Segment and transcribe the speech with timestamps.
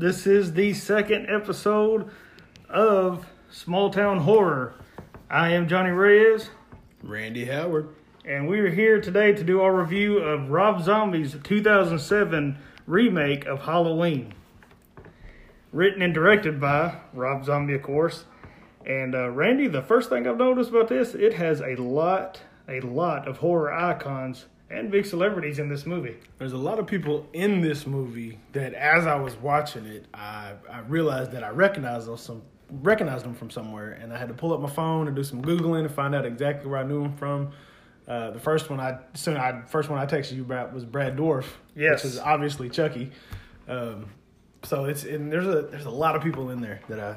[0.00, 2.08] This is the second episode
[2.70, 4.72] of Small Town Horror.
[5.28, 6.48] I am Johnny Reyes,
[7.02, 7.90] Randy Howard.
[8.24, 13.60] and we are here today to do our review of Rob Zombie's 2007 remake of
[13.60, 14.32] Halloween.
[15.70, 18.24] Written and directed by Rob Zombie, of course.
[18.86, 22.80] And uh, Randy, the first thing I've noticed about this, it has a lot, a
[22.80, 26.16] lot of horror icons and big celebrities in this movie.
[26.38, 30.52] There's a lot of people in this movie that, as I was watching it, I,
[30.70, 32.42] I realized that I recognized them some
[32.82, 35.42] recognized them from somewhere, and I had to pull up my phone and do some
[35.42, 37.50] googling to find out exactly where I knew them from.
[38.06, 41.16] Uh, the first one I soon I first one I texted you about was Brad
[41.16, 42.04] Dourif, Yes.
[42.04, 43.10] which is obviously Chucky.
[43.68, 44.06] Um,
[44.62, 47.16] so it's and there's a there's a lot of people in there that I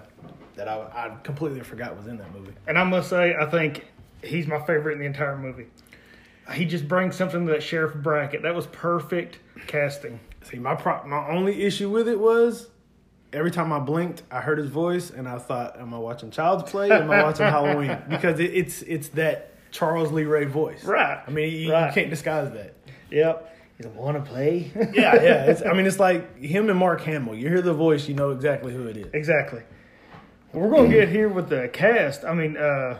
[0.56, 2.54] that I, I completely forgot was in that movie.
[2.68, 3.86] And I must say, I think
[4.24, 5.68] he's my favorite in the entire movie.
[6.52, 8.42] He just brings something to that sheriff Brackett.
[8.44, 10.20] That was perfect casting.
[10.44, 12.68] See, my pro- my only issue with it was
[13.32, 16.70] every time I blinked, I heard his voice, and I thought, "Am I watching Child's
[16.70, 16.92] Play?
[16.92, 21.20] Am I watching Halloween?" Because it, it's it's that Charles Lee Ray voice, Right.
[21.26, 21.88] I mean, you, Right.
[21.88, 22.74] you can't disguise that.
[23.10, 23.50] Yep.
[23.78, 24.72] He's like, want to play?
[24.94, 25.46] Yeah, yeah.
[25.46, 27.34] It's, I mean, it's like him and Mark Hamill.
[27.36, 29.08] You hear the voice, you know exactly who it is.
[29.14, 29.62] exactly.
[30.52, 32.24] We're going to get here with the cast.
[32.24, 33.00] I mean, uh,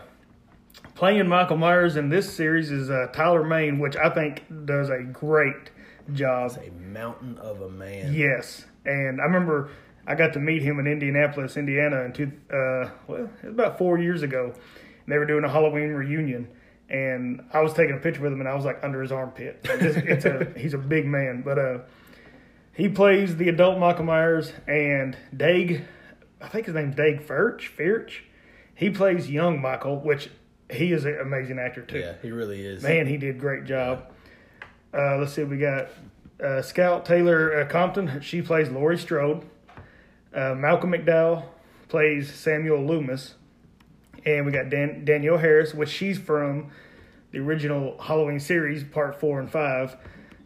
[0.94, 5.02] playing Michael Myers in this series is uh, Tyler Mane, which I think does a
[5.02, 5.70] great
[6.12, 6.56] job.
[6.64, 8.14] A mountain of a man.
[8.14, 9.70] Yes, and I remember
[10.06, 13.78] I got to meet him in Indianapolis, Indiana, in two, uh, well, it was about
[13.78, 14.52] four years ago.
[14.54, 16.48] And they were doing a Halloween reunion,
[16.88, 19.60] and I was taking a picture with him, and I was like under his armpit.
[19.64, 21.78] It's, it's a he's a big man, but uh,
[22.74, 25.84] he plays the adult Michael Myers, and Daeg,
[26.40, 28.20] I think his name's Daeg Faerch, Faerch.
[28.74, 30.30] He plays young Michael, which
[30.70, 31.98] he is an amazing actor too.
[31.98, 32.82] Yeah, he really is.
[32.82, 34.10] Man, he did a great job.
[34.92, 35.88] Uh, let's see, we got
[36.42, 38.20] uh, Scout Taylor uh, Compton.
[38.20, 39.44] She plays Laurie Strode.
[40.32, 41.44] Uh, Malcolm McDowell
[41.88, 43.34] plays Samuel Loomis.
[44.26, 46.70] And we got Dan- Danielle Harris, which she's from
[47.30, 49.96] the original Halloween series, part four and five.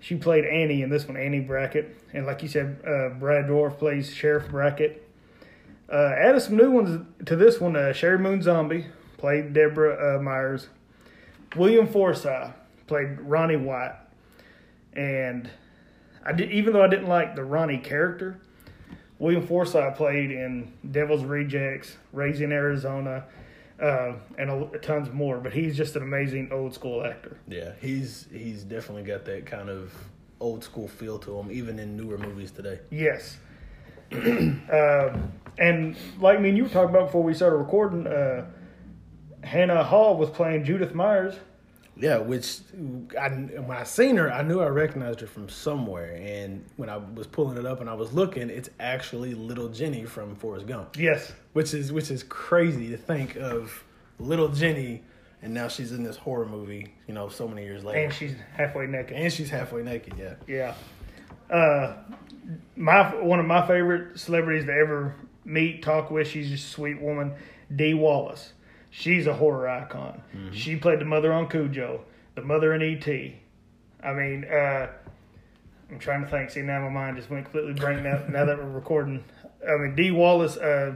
[0.01, 1.97] She played Annie in this one, Annie Brackett.
[2.13, 5.09] And like you said, uh, Brad Dourif plays Sheriff Brackett.
[5.93, 7.77] Uh, added some new ones to this one.
[7.77, 8.87] Uh, Sheri Moon Zombie
[9.19, 10.69] played Deborah uh, Myers.
[11.57, 12.53] William Forsythe
[12.87, 13.97] played Ronnie White,
[14.95, 15.51] and
[16.25, 18.41] I did, even though I didn't like the Ronnie character,
[19.19, 23.25] William Forsythe played in Devil's Rejects, Raising Arizona,
[23.81, 25.39] uh, and a, tons more.
[25.39, 27.39] But he's just an amazing old school actor.
[27.47, 29.93] Yeah, he's he's definitely got that kind of
[30.41, 32.81] old school feel to him, even in newer movies today.
[32.91, 33.39] Yes.
[34.13, 38.47] um, and like me and you were talking about before we started recording, uh,
[39.43, 41.35] Hannah Hall was playing Judith Myers.
[42.01, 42.59] Yeah, which
[43.21, 46.15] I, when I seen her, I knew I recognized her from somewhere.
[46.23, 50.05] And when I was pulling it up and I was looking, it's actually Little Jenny
[50.05, 51.33] from Forrest Gump, Yes.
[51.55, 53.83] which is which is crazy to think of
[54.21, 55.03] Little Jenny
[55.43, 56.95] and now she's in this horror movie.
[57.09, 59.17] You know, so many years later, and she's halfway naked.
[59.17, 60.15] and she's halfway naked.
[60.19, 60.75] Yeah, Yeah.
[61.51, 61.97] Uh,
[62.77, 65.15] my one of my favorite celebrities to ever
[65.45, 66.29] meet, talk with.
[66.29, 67.35] She's just a sweet woman.
[67.75, 68.53] Dee Wallace.
[68.91, 70.23] She's a horror icon.
[70.53, 72.01] She played the mother on Cujo,
[72.35, 73.37] the mother in E.T.
[74.03, 74.89] I mean, uh,
[75.91, 76.51] I'm trying to think.
[76.51, 79.23] See, now my mind just went completely blank now, now that we're recording.
[79.69, 80.95] I mean, Dee Wallace, uh,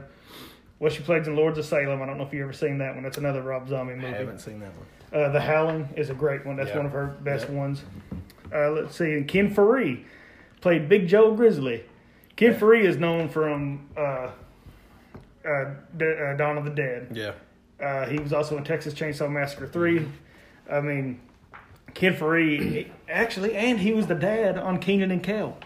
[0.79, 2.01] what she played in Lords of Salem.
[2.01, 3.03] I don't know if you've ever seen that one.
[3.03, 4.07] That's another Rob Zombie movie.
[4.07, 5.21] I haven't seen that one.
[5.23, 6.55] Uh, the Howling is a great one.
[6.55, 6.77] That's Yeah.
[6.77, 7.55] one of her best Yeah.
[7.55, 7.83] ones.
[8.53, 9.13] Uh, let's see.
[9.13, 10.03] And Ken Foree
[10.61, 11.83] played Big Joe Grizzly.
[12.35, 14.29] Ken Foree is known from uh,
[15.45, 17.09] uh, uh, Dawn of the Dead.
[17.11, 17.33] Yeah,
[17.83, 20.07] Uh, he was also in Texas Chainsaw Massacre 3.
[20.71, 21.19] I mean,
[21.93, 25.57] Kid Foree, actually, and he was the dad on Kenan and Kel.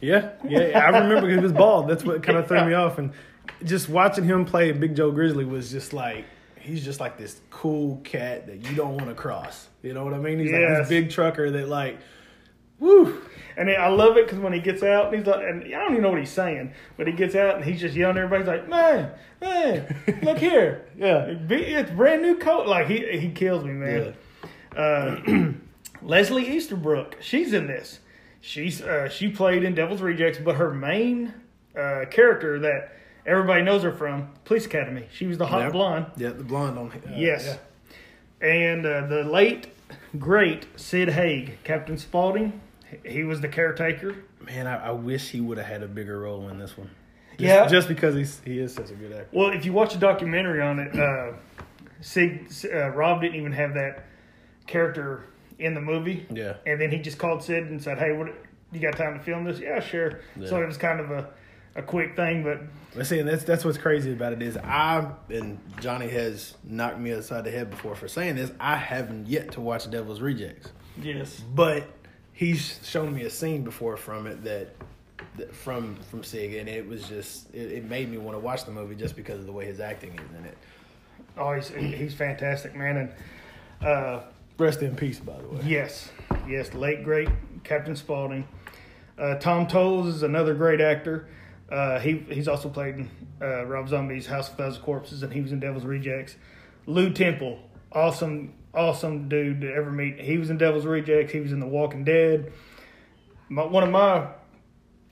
[0.00, 0.78] yeah, yeah.
[0.78, 1.88] I remember because he was bald.
[1.88, 3.12] That's what kind of threw me off, and
[3.64, 6.24] just watching him play Big Joe Grizzly was just like.
[6.58, 9.68] He's just like this cool cat that you don't want to cross.
[9.84, 10.40] You know what I mean?
[10.40, 12.00] He's like this big trucker that like,
[12.78, 13.22] woo.
[13.58, 16.02] And I love it because when he gets out, he's like, and I don't even
[16.02, 18.18] know what he's saying, but he gets out and he's just yelling.
[18.18, 21.24] Everybody's like, "Man, man, look here, Yeah.
[21.48, 24.14] it's brand new coat." Like he he kills me, man.
[24.76, 25.52] Uh,
[26.02, 28.00] Leslie Easterbrook, she's in this.
[28.42, 31.32] She's uh, she played in Devil's Rejects, but her main
[31.74, 32.92] uh, character that
[33.24, 35.06] everybody knows her from Police Academy.
[35.12, 35.70] She was the hot Yeah.
[35.70, 36.06] blonde.
[36.18, 36.90] Yeah, the blonde on.
[36.92, 37.58] Uh, Yes.
[38.42, 38.46] yeah.
[38.46, 39.68] And uh, the late,
[40.18, 42.60] great Sid Haig, Captain Spaulding,
[43.04, 44.14] he was the caretaker.
[44.44, 46.90] Man, I, I wish he would have had a bigger role in this one.
[47.32, 47.66] Just, Yeah.
[47.66, 49.28] just because he's he is such a good actor.
[49.32, 51.32] Well, if you watch a documentary on it, uh,
[52.00, 54.04] Sid, uh, Rob didn't even have that
[54.66, 55.24] character
[55.58, 56.26] in the movie.
[56.30, 56.54] Yeah.
[56.66, 58.28] And then he just called Sid and said, "Hey, what
[58.72, 60.20] you got time to film this?" Yeah, sure.
[60.46, 61.28] So it was kind of a,
[61.74, 62.60] a quick thing, but
[62.94, 66.98] Let's see, and that's that's what's crazy about it is I and Johnny has knocked
[66.98, 68.50] me aside the head before for saying this.
[68.58, 70.70] I haven't yet to watch Devil's Rejects,
[71.02, 71.86] yes, but
[72.36, 74.76] he's shown me a scene before from it that,
[75.36, 78.64] that from from Sid, and it was just it, it made me want to watch
[78.64, 80.58] the movie just because of the way his acting is in it.
[81.36, 82.96] oh, he's he's fantastic, man.
[83.80, 84.20] And uh,
[84.58, 85.60] Rest in peace, by the way.
[85.64, 86.10] Yes,
[86.48, 87.28] yes, late great
[87.64, 88.46] Captain Spaulding.
[89.18, 91.28] Uh, Tom Towles is another great actor.
[91.70, 93.10] Uh, he he's also played in
[93.42, 96.36] uh, Rob Zombie's House of Thousand Corpses, and he was in Devil's Rejects.
[96.86, 97.58] Lew Temple,
[97.92, 100.20] awesome, awesome dude to ever meet.
[100.20, 101.32] He was in Devil's Rejects.
[101.32, 102.52] He was in The Walking Dead.
[103.48, 104.28] My, one of my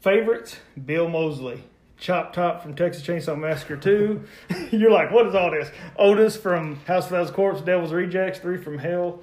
[0.00, 1.62] favorites, Bill Moseley.
[1.96, 4.22] Chop Top from Texas Chainsaw Massacre 2.
[4.72, 5.70] You're like, what is all this?
[5.96, 9.22] Otis from House of Thousand Corpses, Devil's Rejects, Three from Hell.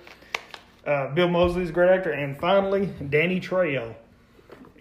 [0.86, 2.12] Uh, Bill Moseley's a great actor.
[2.12, 3.96] And finally, Danny Trejo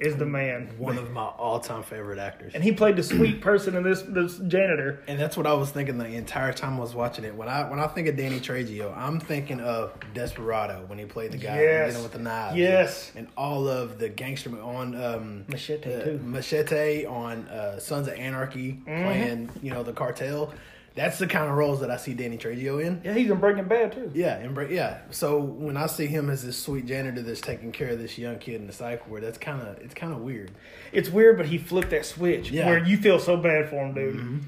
[0.00, 0.70] is the man.
[0.79, 2.52] One of my all-time favorite actors.
[2.55, 5.02] And he played the sweet person in this this janitor.
[5.06, 7.35] And that's what I was thinking the entire time I was watching it.
[7.35, 11.32] When I when I think of Danny Trejo, I'm thinking of Desperado when he played
[11.32, 12.02] the guy Yes.
[12.02, 12.56] with the knives.
[12.56, 13.12] Yes.
[13.14, 16.11] and all of the gangster on um, Machete, uh, too.
[16.12, 16.32] Mm-hmm.
[16.32, 20.52] Machete on uh, Sons of Anarchy playing you know the cartel.
[20.96, 23.00] That's the kind of roles that I see Danny Trejo in.
[23.04, 24.10] Yeah, he's in Breaking Bad too.
[24.12, 24.98] Yeah, and bra- yeah.
[25.10, 28.38] So when I see him as this sweet janitor that's taking care of this young
[28.38, 30.50] kid in the psych ward, that's kind of it's kind of weird.
[30.92, 32.66] It's weird, but he flipped that switch Yeah.
[32.66, 34.16] where you feel so bad for him, dude.
[34.16, 34.38] Mm-hmm.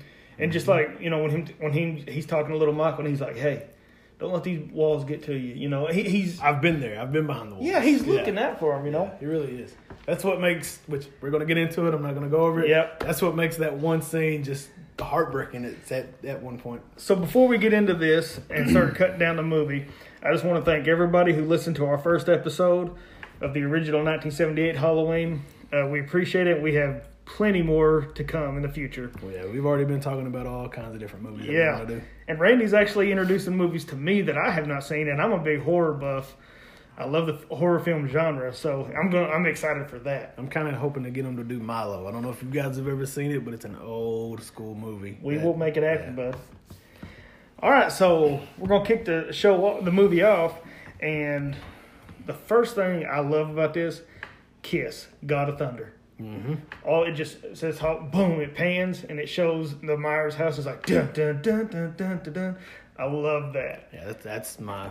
[0.41, 3.09] And just like you know when him when he he's talking to little Michael, and
[3.09, 3.67] he's like, "Hey,
[4.23, 7.01] don't let these walls get to you." You know, he, he's I've been there.
[7.01, 7.67] I've been behind the walls.
[7.67, 8.87] yeah, he's looking out for him.
[8.87, 9.75] You know, Yeah, he really is.
[10.07, 11.95] That's what makes, which we're going to get into it.
[11.95, 12.69] I'm not going to go over it.
[12.69, 13.01] Yep.
[13.01, 15.65] That's what makes that one scene just heartbreaking.
[15.65, 16.83] It's at, at one point.
[16.97, 19.87] So before we get into this and start cutting down the movie,
[20.23, 22.95] I just want to thank everybody who listened to our first episode
[23.41, 25.43] of the original 1978 Halloween.
[25.73, 26.61] Uh, we appreciate it.
[26.61, 27.05] We have
[27.37, 29.11] plenty more to come in the future.
[29.23, 31.49] Well, yeah, we've already been talking about all kinds of different movies.
[31.49, 31.87] Yeah,
[32.29, 35.39] and Randy's actually introducing movies to me that I have not seen, and I'm a
[35.39, 36.37] big horror buff.
[36.99, 39.31] I love the horror film genre, so I'm going.
[39.31, 40.35] I'm excited for that.
[40.37, 42.07] I'm kind of hoping to get him to do Milo.
[42.07, 44.75] I don't know if you guys have ever seen it, but it's an old school
[44.75, 45.19] movie.
[45.23, 46.33] We that- will make it happen, yeah.
[46.33, 46.39] bud.
[47.61, 50.59] All right, so we're gonna kick the show, the movie off,
[51.01, 51.57] and
[52.27, 54.03] the first thing I love about this,
[54.63, 55.95] Kiss, God of Thunder.
[56.23, 56.55] Mm-hmm.
[56.89, 58.41] All it just says, how, boom!
[58.41, 62.21] It pans and it shows the Myers house is like dun dun dun dun dun
[62.23, 62.33] dun.
[62.33, 62.57] dun.
[62.99, 63.89] I love that.
[63.93, 64.91] Yeah, that's, that's my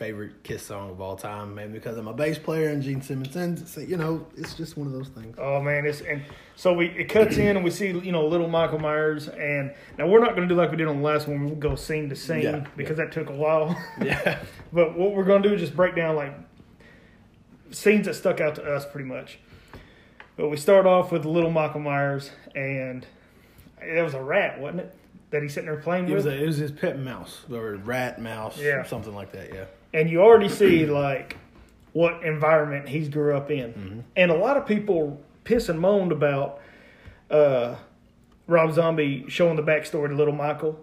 [0.00, 3.34] favorite Kiss song of all time, maybe because I'm a bass player and Gene Simmons
[3.34, 3.70] sings.
[3.70, 5.36] So, you know, it's just one of those things.
[5.38, 6.22] Oh man, it's and
[6.56, 10.06] so we it cuts in and we see you know little Michael Myers and now
[10.06, 11.44] we're not going to do like we did on the last one.
[11.44, 13.76] We'll go scene to scene Yeah, because that took a while.
[14.02, 14.38] Yeah.
[14.72, 16.32] But what we're going to do is just break down like
[17.70, 19.38] scenes that stuck out to us pretty much.
[20.40, 23.06] But we start off with little Michael Myers, and
[23.82, 24.96] it was a rat, wasn't it?
[25.28, 26.32] that he's sitting there playing It was with.
[26.32, 28.82] a, it was his pet mouse or rat mouse, Yeah.
[28.84, 29.52] something like that.
[29.54, 29.64] Yeah.
[29.92, 31.36] and you already see like
[31.92, 33.72] what environment he's grew up in.
[33.74, 34.00] Mm-hmm.
[34.16, 36.60] And a lot of people piss and moaned about
[37.30, 37.76] uh,
[38.48, 40.80] Rob Zombie showing the backstory to Little Michael.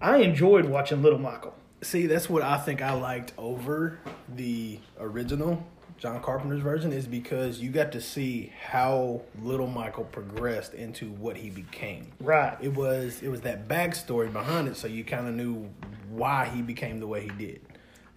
[0.00, 1.54] I enjoyed watching Little Michael.
[1.82, 3.98] See, that's what I think I liked over
[4.34, 5.64] the original
[6.04, 11.34] John Carpenter's version is because you got to see how little Michael progressed into what
[11.34, 12.12] he became.
[12.20, 12.58] Right.
[12.60, 15.70] It was it was that backstory behind it, so you kind of knew
[16.10, 17.62] why he became the way he did,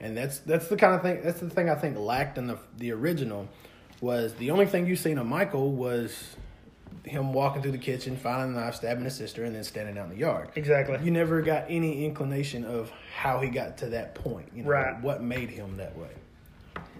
[0.01, 2.57] and that's that's the kind of thing that's the thing I think lacked in the
[2.77, 3.47] the original
[4.01, 6.35] was the only thing you seen of Michael was
[7.05, 10.07] him walking through the kitchen, finding the knife, stabbing his sister, and then standing out
[10.07, 10.49] in the yard.
[10.57, 10.99] Exactly.
[11.01, 14.49] You never got any inclination of how he got to that point.
[14.53, 15.01] You know, Right.
[15.01, 16.09] What made him that way?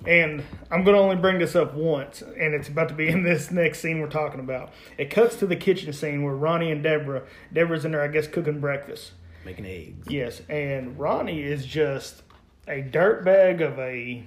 [0.06, 3.24] And I'm going to only bring this up once, and it's about to be in
[3.24, 4.72] this next scene we're talking about.
[4.98, 8.28] It cuts to the kitchen scene where Ronnie and Deborah, Deborah's in there, I guess,
[8.28, 9.12] cooking breakfast.
[9.46, 10.08] Making eggs.
[10.10, 12.24] Yes, and Ronnie is just
[12.68, 14.24] a dirtbag of a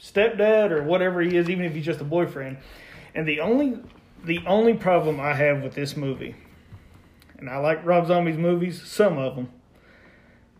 [0.00, 2.58] stepdad or whatever he is, even if he's just a boyfriend.
[3.14, 3.78] And the only
[4.24, 6.36] the only problem I have with this movie,
[7.38, 9.50] and I like Rob Zombie's movies, some of them,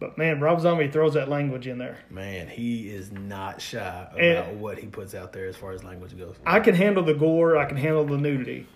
[0.03, 1.97] but man, Rob Zombie throws that language in there.
[2.11, 5.85] Man, he is not shy about And- what he puts out there as far as
[5.85, 6.35] language goes.
[6.45, 8.67] I can handle the gore, I can handle the nudity,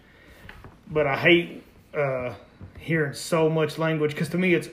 [0.88, 2.34] but I hate uh,
[2.78, 4.68] hearing so much language because to me it's.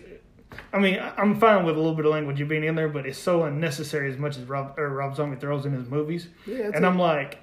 [0.71, 3.17] I mean, I'm fine with a little bit of language being in there, but it's
[3.17, 6.27] so unnecessary as much as Rob or Rob Zombie throws in his movies.
[6.45, 7.39] Yeah, and I'm like,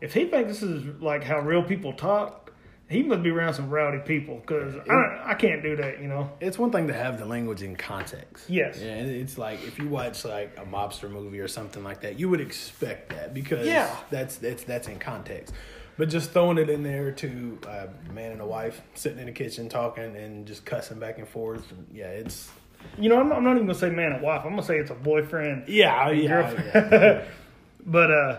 [0.00, 2.45] if he thinks this is like how real people talk,
[2.88, 6.30] he must be around some rowdy people because I, I can't do that, you know.
[6.40, 8.48] It's one thing to have the language in context.
[8.48, 8.78] Yes.
[8.80, 12.28] Yeah, it's like if you watch like a mobster movie or something like that, you
[12.28, 13.94] would expect that because Yeah.
[14.10, 15.52] that's that's that's in context.
[15.98, 19.32] But just throwing it in there to a man and a wife sitting in the
[19.32, 22.50] kitchen talking and just cussing back and forth, yeah, it's
[22.98, 24.42] You know, I'm, I'm not even gonna say man and wife.
[24.44, 27.24] I'm gonna say it's a boyfriend yeah, yeah, yeah.
[27.88, 28.38] But uh,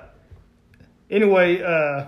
[1.09, 2.07] anyway, uh,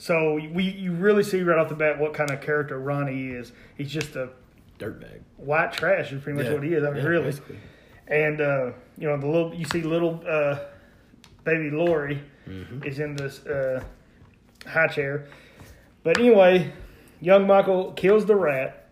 [0.00, 3.52] so we you really see right off the bat what kind of character Ronnie is.
[3.76, 4.30] He's just a
[4.78, 5.20] dirtbag.
[5.36, 6.54] white trash is pretty much Yeah.
[6.54, 6.82] what he is.
[6.84, 7.24] I mean, Yeah, really.
[7.24, 7.58] basically.
[8.08, 10.58] And uh, you know the little you see little uh,
[11.44, 12.82] baby Laurie Mm-hmm.
[12.84, 13.80] is in this uh,
[14.66, 15.26] high chair.
[16.02, 16.72] But anyway,
[17.20, 18.88] young Michael kills the rat.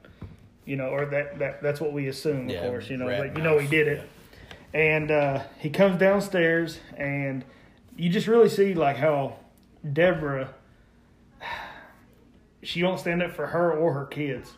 [0.67, 2.91] You know, or that, that that's what we assume, Yeah, of course.
[2.91, 4.09] You know, but you know he did it.
[4.75, 7.43] And uh, he comes downstairs, and
[7.97, 9.39] you just really see like how
[9.95, 10.53] Deborah,
[12.63, 14.53] she don't stand up for her or her kids.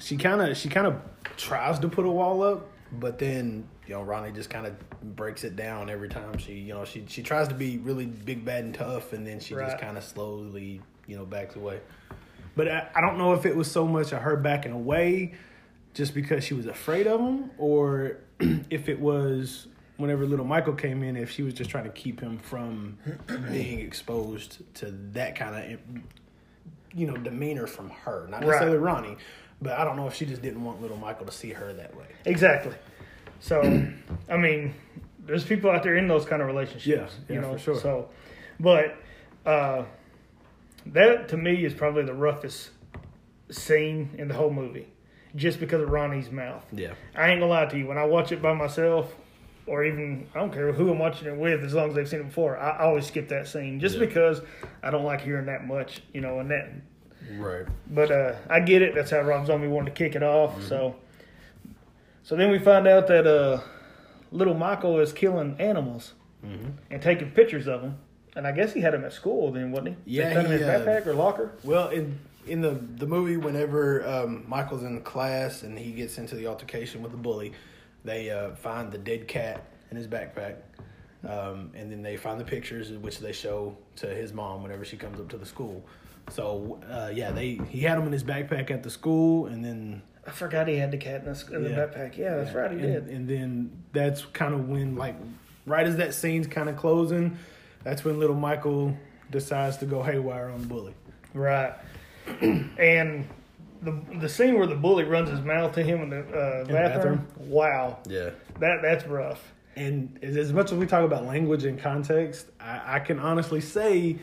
[0.00, 1.00] She kind of she kind of
[1.36, 4.74] tries to put a wall up, but then you know Ronnie just kind of
[5.16, 8.44] breaks it down every time she you know she she tries to be really big
[8.44, 9.66] bad and tough, and then she Right.
[9.68, 11.80] just kind of slowly you know backs away.
[12.56, 15.34] But I, I don't know if it was so much of her backing away
[15.92, 18.18] just because she was afraid of him, or
[18.70, 22.18] if it was whenever little Michael came in, if she was just trying to keep
[22.20, 22.98] him from
[23.52, 25.80] being exposed to that kind of
[26.94, 29.16] you know demeanor from her, not necessarily Ronnie.
[29.60, 31.96] But I don't know if she just didn't want little Michael to see her that
[31.96, 32.06] way.
[32.24, 32.74] Exactly.
[33.40, 33.62] So,
[34.28, 34.74] I mean,
[35.26, 37.14] there's people out there in those kind of relationships.
[37.28, 37.52] Yeah, you know.
[37.52, 37.80] for sure.
[37.80, 38.08] So,
[38.60, 38.96] but
[39.46, 39.84] uh,
[40.86, 42.70] that to me is probably the roughest
[43.50, 44.88] scene in the whole movie,
[45.34, 46.64] just because of Ronnie's mouth.
[46.72, 46.94] Yeah.
[47.14, 47.86] I ain't gonna lie to you.
[47.86, 49.14] When I watch it by myself,
[49.66, 52.20] or even I don't care who I'm watching it with, as long as they've seen
[52.20, 54.06] it before, I, always skip that scene just Yeah.
[54.06, 54.40] because
[54.82, 56.70] I don't like hearing that much, you know, and that
[57.38, 57.64] Right.
[57.88, 58.94] but uh, I get it.
[58.94, 60.52] That's how Rob Zombie wanted to kick it off.
[60.52, 60.68] Mm-hmm.
[60.68, 60.96] So,
[62.22, 63.60] so then we find out that uh,
[64.30, 66.12] little Michael is killing animals
[66.44, 66.72] Mm-hmm.
[66.90, 67.96] and taking pictures of them.
[68.36, 70.16] And I guess he had them at school then, wasn't he?
[70.18, 71.52] Yeah, 'em in his uh, backpack or locker.
[71.64, 76.34] Well, in in the the movie, whenever um, Michael's in class and he gets into
[76.34, 77.52] the altercation with the bully,
[78.04, 80.56] they uh, find the dead cat in his backpack,
[81.26, 84.96] um, and then they find the pictures, which they show to his mom whenever she
[84.96, 85.84] comes up to the school.
[86.30, 90.02] So uh, yeah, they he had them in his backpack at the school, and then
[90.26, 91.76] I forgot he had the cat in the, in the Yeah.
[91.76, 92.16] backpack.
[92.16, 93.14] Yeah, that's right, he and, did.
[93.14, 95.16] And then that's kind of when, like,
[95.66, 97.36] right as that scene's kind of closing,
[97.82, 98.96] that's when little Michael
[99.30, 100.94] decides to go haywire on the bully.
[101.34, 101.74] Right.
[102.40, 103.26] and
[103.84, 106.74] the the scene where the bully runs his mouth to him in the, uh, bathroom,
[106.74, 107.26] bathroom?
[107.38, 108.30] Wow, Yeah.
[108.60, 109.52] that that's rough.
[109.76, 113.60] And as as much as we talk about language and context, I, I can honestly
[113.60, 114.16] say,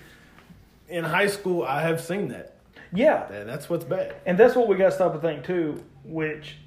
[0.90, 2.56] in high school, I have seen that,
[2.94, 4.16] Yeah, and that's what's bad.
[4.26, 5.84] And that's what we got to stop and think too.
[6.04, 6.58] Which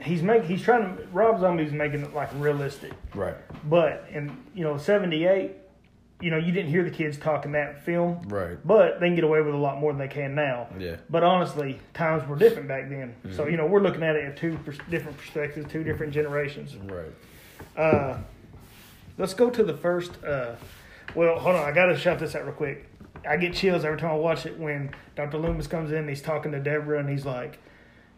[0.00, 3.36] he's making he's trying to Rob Zombie's making it like realistic, Right.
[3.68, 5.52] but in you know '78,
[6.24, 8.22] you know, you didn't hear the kids talk in that film.
[8.28, 8.56] Right.
[8.66, 10.68] But they can get away with a lot more than they can now.
[10.78, 10.96] Yeah.
[11.10, 13.14] But honestly, times were different back then.
[13.26, 13.36] Mm-hmm.
[13.36, 16.76] So, you know, we're looking at it at two pers- different perspectives, two different generations.
[16.76, 17.12] Right.
[17.76, 18.16] Uh,
[19.18, 20.12] let's go to the first.
[20.24, 20.54] Uh,
[21.14, 21.68] well, hold on.
[21.68, 22.88] I got to shout this out real quick.
[23.28, 25.36] I get chills every time I watch it when Dr.
[25.36, 26.08] Loomis comes in.
[26.08, 27.58] He's talking to Deborah and he's like,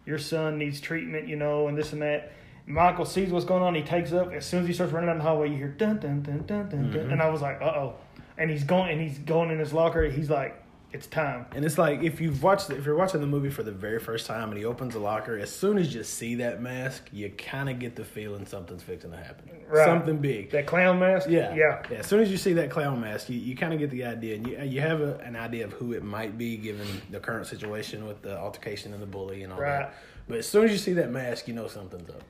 [0.04, 2.30] Your son needs treatment, you know, and this and that.
[2.66, 3.75] Michael sees what's going on.
[3.75, 4.32] He takes up.
[4.32, 6.68] As soon as he starts running down the hallway, you hear dun dun dun dun
[6.68, 7.11] dun, dun.
[7.12, 7.94] and I was like, "Uh oh!"
[8.38, 10.02] And he's going and he's going in his locker.
[10.04, 10.61] He's like,
[10.92, 13.70] "It's time." And it's like if you've watched, if you're watching the movie for the
[13.70, 17.08] very first time, and he opens the locker, as soon as you see that mask,
[17.12, 19.85] you kind of get the feeling something's fixing to happen, Right.
[19.87, 20.50] something big.
[20.50, 21.28] That clown mask.
[21.30, 21.82] Yeah, yeah.
[21.88, 21.99] yeah.
[21.99, 24.35] As soon as you see that clown mask, you, you kind of get the idea,
[24.35, 27.46] and you you have a, an idea of who it might be, given the current
[27.46, 29.78] situation with the altercation and the bully and all Right.
[29.82, 29.94] that.
[30.28, 32.23] But as soon as you see that mask, you know something's up.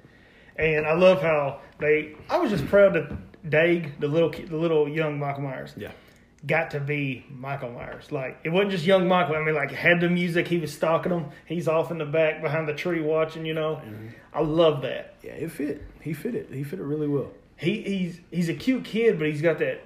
[0.58, 2.14] And I love how they.
[2.30, 3.10] I was just proud that
[3.48, 5.92] Daeg, the little the little young Michael Myers, Yeah,
[6.46, 8.10] got to be Michael Myers.
[8.10, 9.36] Like it wasn't just young Michael.
[9.36, 10.48] I mean, like had the music.
[10.48, 11.26] He was stalking him.
[11.44, 13.44] He's off in the back behind the tree watching.
[13.44, 14.06] You know, Mm-hmm.
[14.32, 15.14] I love that.
[15.22, 15.32] yeah.
[15.32, 15.82] It fit.
[16.00, 16.48] He fit it.
[16.52, 17.30] He fit it really well.
[17.58, 19.82] He he's he's a cute kid, but he's got that.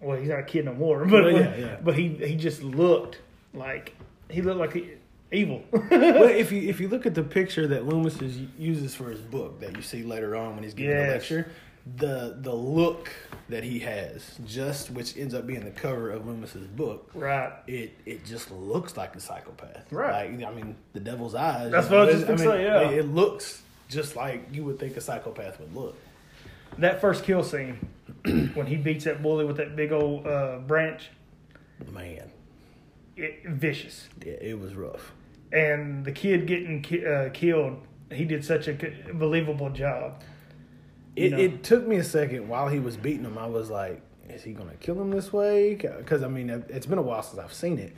[0.00, 1.04] Well, he's not a kid no more.
[1.04, 1.76] But Well, yeah, yeah.
[1.82, 3.20] but he he just looked
[3.52, 3.94] like
[4.30, 4.90] he looked like he,
[5.32, 5.62] evil.
[5.72, 9.20] well, if you if you look at the picture that Loomis is, uses for his
[9.20, 11.50] book that you see later on when he's giving the lecture,
[11.96, 13.10] the the look
[13.48, 17.52] that he has, just which ends up being the cover of Loomis's book, right.
[17.66, 19.90] it it just looks like a psychopath.
[19.90, 20.32] Right.
[20.32, 21.70] Like I mean, the devil's eyes.
[21.70, 22.90] That's you know, what I was just gonna say, yeah.
[22.90, 25.96] it looks just like you would think a psychopath would look.
[26.78, 27.88] That first kill scene
[28.54, 31.10] when he beats that bully with that big old uh, branch,
[31.92, 32.30] Man,
[33.16, 34.08] it, vicious.
[34.24, 35.12] yeah, it was rough.
[35.52, 37.78] And the kid getting ki- uh, killed,
[38.12, 40.22] he did such a c- believable job.
[41.16, 41.38] It, know.
[41.38, 43.36] it took me a second while he was beating him.
[43.36, 46.86] I was like, "Is he gonna kill him this way?" Because I mean, it- it's
[46.86, 47.92] been a while since I've seen it,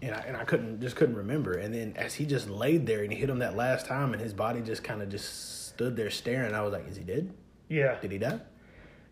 [0.00, 1.54] and I and I couldn't just couldn't remember.
[1.54, 4.22] And then as he just laid there and he hit him that last time, and
[4.22, 6.54] his body just kind of just stood there staring.
[6.54, 7.30] I was like, "Is he dead?
[7.68, 7.98] Yeah.
[8.00, 8.38] Did he die?"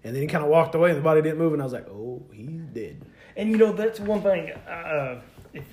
[0.04, 1.72] And then he kind of walked away, and the body didn't move, and I was
[1.72, 3.02] like, "Oh, he's dead."
[3.36, 4.52] And you know that's one thing.
[4.52, 5.20] Uh,
[5.52, 5.64] if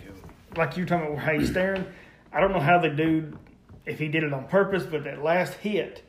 [0.58, 1.86] like you were talking about how he's staring,
[2.34, 3.38] I don't know how the dude,
[3.86, 6.04] if he did it on purpose, but that last hit,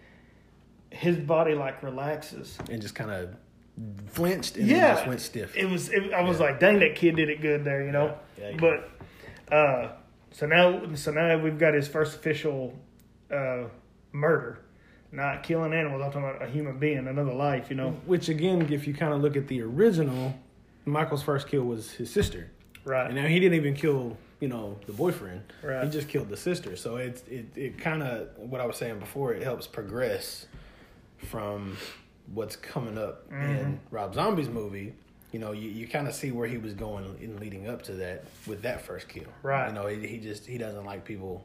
[0.91, 2.59] his body like relaxes.
[2.71, 3.35] And just kind of
[4.07, 5.57] flinched and yeah, just went stiff.
[5.57, 5.89] It was.
[5.89, 8.19] It, I was like, dang, that kid did it good there, you know.
[8.39, 8.57] Yeah, yeah.
[9.49, 9.93] But uh,
[10.31, 12.79] so now, so now we've got his first official
[13.31, 13.65] uh,
[14.13, 14.61] murder,
[15.11, 16.03] not killing animals.
[16.03, 17.93] I'm talking about a human being, another life, you know.
[18.07, 20.35] Which again, if you kind of look at the original,
[20.85, 22.51] Michael's first kill was his sister.
[22.85, 23.07] Right.
[23.07, 25.41] And now he didn't even kill, you know, the boyfriend.
[25.63, 25.85] Right.
[25.85, 26.75] He just killed the sister.
[26.75, 29.33] So it's it it kind of what I was saying before.
[29.33, 30.47] It helps progress
[31.19, 31.77] from
[32.35, 33.45] what's coming up Mm-hmm.
[33.57, 34.95] in Rob Zombie's movie.
[35.31, 37.93] You know, you, you kind of see where he was going in leading up to
[37.95, 39.29] that with that first kill.
[39.45, 39.69] Right.
[39.69, 41.45] You know, he, he just he doesn't like people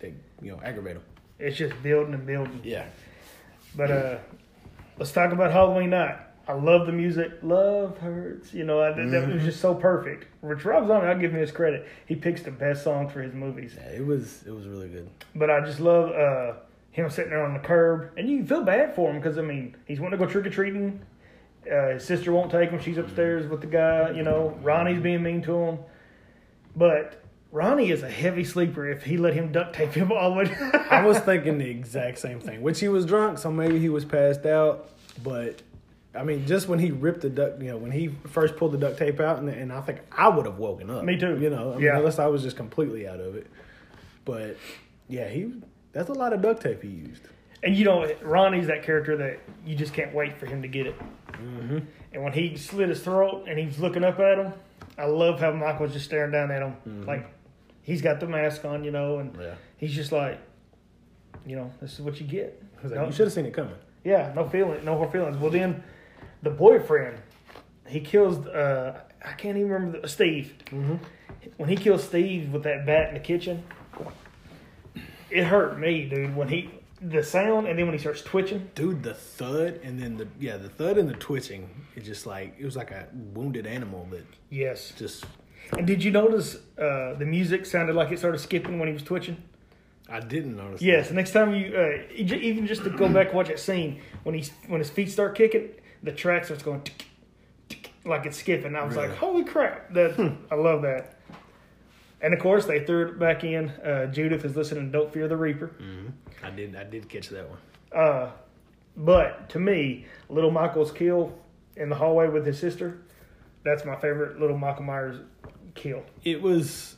[0.00, 1.02] that you know aggravate him.
[1.38, 2.60] It's just building and building.
[2.64, 2.86] Yeah.
[3.76, 4.16] But uh,
[4.98, 6.16] let's talk about Halloween night.
[6.48, 7.32] I love the music.
[7.42, 8.54] Love hurts.
[8.54, 9.32] You know, I, that Mm-hmm.
[9.34, 10.26] was just so perfect.
[10.42, 11.88] Rich Rob Zombie, I'll give him his credit.
[12.06, 13.74] He picks the best songs for his movies.
[13.76, 15.08] Yeah, it was it was really good.
[15.34, 16.58] But I just love uh,
[16.92, 19.76] him sitting there on the curb, and you feel bad for him because I mean
[19.86, 21.00] he's wanting to go trick or treating.
[21.70, 22.80] Uh, his sister won't take him.
[22.80, 24.12] She's upstairs with the guy.
[24.12, 25.78] You know, Ronnie's being mean to him.
[26.76, 28.88] But Ronnie is a heavy sleeper.
[28.88, 30.70] If he let him duct tape him all the way.
[30.90, 32.62] I was thinking the exact same thing.
[32.62, 34.90] Which he was drunk, so maybe he was passed out.
[35.24, 35.62] But
[36.16, 38.78] I mean, just when he ripped the duct, you know, when he first pulled the
[38.78, 41.04] duct tape out, and, and I think I would have woken up.
[41.04, 41.38] Me too.
[41.38, 41.98] You know, I mean, Yeah.
[41.98, 43.46] unless I was just completely out of it.
[44.24, 44.56] But
[45.08, 45.52] yeah, he
[45.92, 47.22] that's a lot of duct tape he used.
[47.62, 50.86] And you know, Ronnie's that character that you just can't wait for him to get
[50.86, 50.94] it.
[51.32, 51.78] Mm-hmm.
[52.12, 54.52] And when he slit his throat and he's looking up at him,
[54.98, 57.04] I love how Michael's just staring down at him.
[57.06, 57.26] Like,
[57.82, 59.54] he's got the mask on, you know, and Yeah.
[59.76, 60.38] he's just like,
[61.46, 62.62] you know, this is what you get.
[62.82, 63.74] Like, No- you should have seen it coming.
[64.04, 65.36] yeah, no feeling, no more feelings.
[65.38, 65.82] Well, then
[66.42, 67.18] the boyfriend,
[67.86, 70.54] he kills, uh, I can't even remember, the, Steve.
[70.66, 70.96] Mm-hmm.
[71.56, 73.62] When he kills Steve with that bat in the kitchen,
[75.30, 76.36] it hurt me, dude.
[76.36, 76.70] When he,
[77.00, 78.70] the sound, and then when he starts twitching.
[78.74, 81.68] Dude, the thud and then the yeah, the thud and the twitching.
[81.94, 84.92] It just like it was like a wounded animal that Yes.
[84.96, 85.24] just
[85.76, 89.02] And did you notice uh, the music sounded like it started skipping when he was
[89.02, 89.42] twitching?
[90.08, 90.80] I didn't notice.
[90.80, 91.10] Yes.
[91.10, 94.50] Next time you, uh, even just to go back and watch that scene when he's
[94.68, 95.70] when his feet start kicking,
[96.02, 96.82] the track starts going
[98.04, 98.74] like it's skipping.
[98.76, 99.92] I was like, holy crap!
[99.94, 100.18] That
[100.50, 101.14] I love that.
[102.20, 103.68] And of course, they threw it back in.
[103.70, 105.70] Uh, Judith is listening to "Don't Fear the Reaper."
[106.42, 106.76] I did.
[106.76, 107.58] I did catch that one.
[107.92, 108.30] Uh,
[108.96, 111.32] but to me, little Michael's kill
[111.76, 112.98] in the hallway with his sister
[113.64, 115.16] that's my favorite little Michael Myers
[115.74, 116.04] kill.
[116.22, 116.96] It was,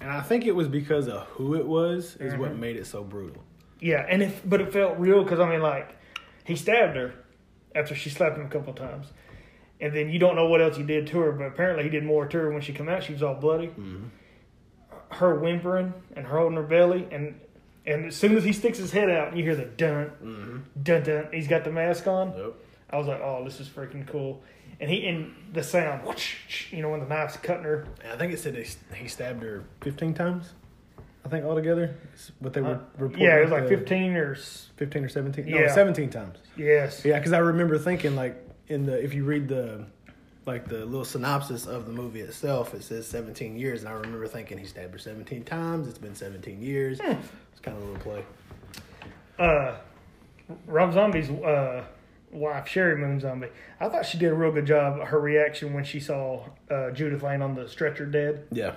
[0.00, 2.60] and I think it was because of who it was is what Mm-hmm.
[2.60, 3.40] made it so brutal.
[3.80, 5.96] Yeah, and if but it felt real because I mean, like
[6.44, 7.14] he stabbed her
[7.78, 9.08] after she slapped him a couple of times,
[9.80, 12.04] and then you don't know what else he did to her, but apparently he did
[12.04, 13.02] more to her when she come out.
[13.02, 14.04] She was all bloody, mm-hmm.
[15.10, 17.40] her whimpering and her holding her belly, and
[17.86, 20.58] and as soon as he sticks his head out, you hear the dun mm-hmm.
[20.82, 21.28] dun dun.
[21.32, 22.36] He's got the mask on.
[22.36, 22.54] Yep.
[22.90, 24.42] I was like, oh, this is freaking cool.
[24.80, 27.86] And he and the sound, whoosh, you know, when the knife's cutting her.
[28.10, 30.50] I think it said he, he stabbed her 15 times.
[31.28, 33.26] I think altogether, It's what they were reporting.
[33.26, 35.44] Uh, Yeah, it was like the- fifteen or 15 or 17.
[35.46, 35.68] No, Yeah.
[35.74, 36.38] 17 times.
[36.56, 37.04] yes.
[37.04, 38.34] Yeah, because I remember thinking like
[38.68, 39.84] in the if you read the
[40.46, 44.26] like the little synopsis of the movie itself, it says 17 years, and I remember
[44.26, 45.86] thinking he stabbed her 17 times.
[45.86, 46.98] It's been 17 years.
[46.98, 47.16] Hmm.
[47.52, 48.24] It's kind of a little play.
[49.38, 49.74] uh,
[50.66, 51.84] Rob Zombie's uh,
[52.32, 53.48] wife, Sheri Moon Zombie.
[53.80, 54.98] I thought she did a real good job.
[55.06, 58.76] Her reaction when she saw uh, Judith laying on the stretcher dead, Yeah.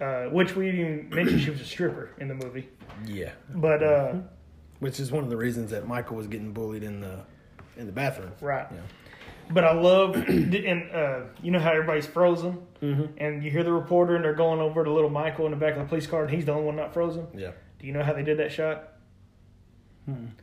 [0.00, 2.68] Uh, which we didn't even mention she was a stripper in the movie.
[3.06, 3.32] Yeah.
[3.54, 4.14] But uh,
[4.78, 7.20] Which is one of the reasons that Michael was getting bullied in the
[7.76, 8.32] in the bathroom.
[8.40, 8.66] right.
[8.70, 8.80] Yeah.
[9.52, 13.06] But I love, and uh, you know how everybody's frozen, mm-hmm.
[13.18, 15.72] and you hear the reporter, and they're going over to little Michael in the back
[15.72, 17.26] of the police car, and he's the only one not frozen.
[17.34, 17.50] Yeah.
[17.80, 18.90] Do you know how they did that shot?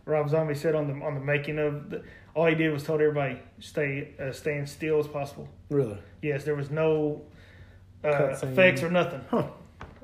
[0.05, 2.03] Rob Zombie said on the on the making of the,
[2.35, 5.47] all he did was told everybody stay uh, stay as still as possible.
[5.69, 5.97] Really?
[6.21, 7.23] Yes, there was no
[8.07, 9.21] uh, effects or nothing.
[9.29, 9.43] Huh.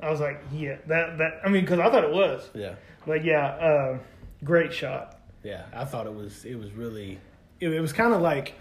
[0.02, 1.42] I was like, yeah, that that.
[1.46, 2.76] I mean, because I thought it was, Yeah.
[3.06, 3.98] but yeah, uh,
[4.44, 5.20] great shot.
[5.44, 5.64] Yeah.
[5.74, 7.20] I thought it was it was really
[7.60, 8.54] it, it was kind of like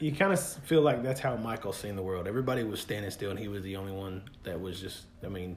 [0.00, 2.26] you kind of feel like that's how Michael seen the world.
[2.26, 5.04] Everybody was standing still, and he was the only one that was just.
[5.24, 5.56] I mean,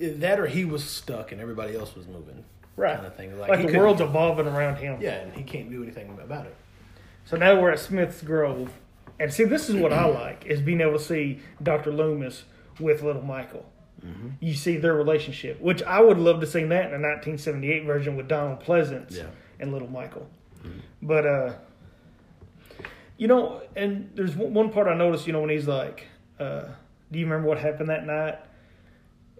[0.00, 2.44] that or he was stuck, and everybody else was moving.
[2.74, 3.38] Right, Kind of thing.
[3.38, 5.00] like, he the world's evolving around him.
[5.00, 6.54] Yeah, and he can't do anything about it.
[7.24, 8.70] So now we're at Smith's Grove,
[9.18, 12.44] and see, this is what I like is being able to see Doctor Loomis
[12.80, 13.64] with Little Michael.
[14.04, 14.28] Mm-hmm.
[14.40, 18.16] You see their relationship, which I would love to see that in the 1978 version
[18.16, 19.26] with Donald Pleasence Yeah.
[19.58, 20.28] and Little Michael.
[21.02, 21.52] But uh,
[23.16, 25.26] you know, and there's one one part I noticed.
[25.26, 26.06] You know, when he's like,
[26.38, 26.64] uh,
[27.10, 28.38] "Do you remember what happened that night?"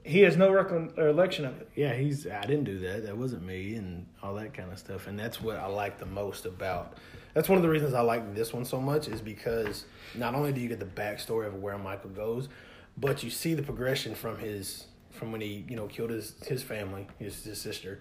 [0.05, 1.69] He has no recollection of it.
[1.75, 2.27] Yeah, he's.
[2.29, 3.05] I didn't do that.
[3.05, 5.09] That wasn't me, and all that kind of stuff.
[5.09, 6.97] And that's what I like the most about.
[7.35, 10.53] That's one of the reasons I like this one so much is because not only
[10.53, 12.49] do you get the backstory of where Michael goes,
[12.97, 16.63] but you see the progression from his from when he you know killed his his
[16.63, 17.99] family, his his sister.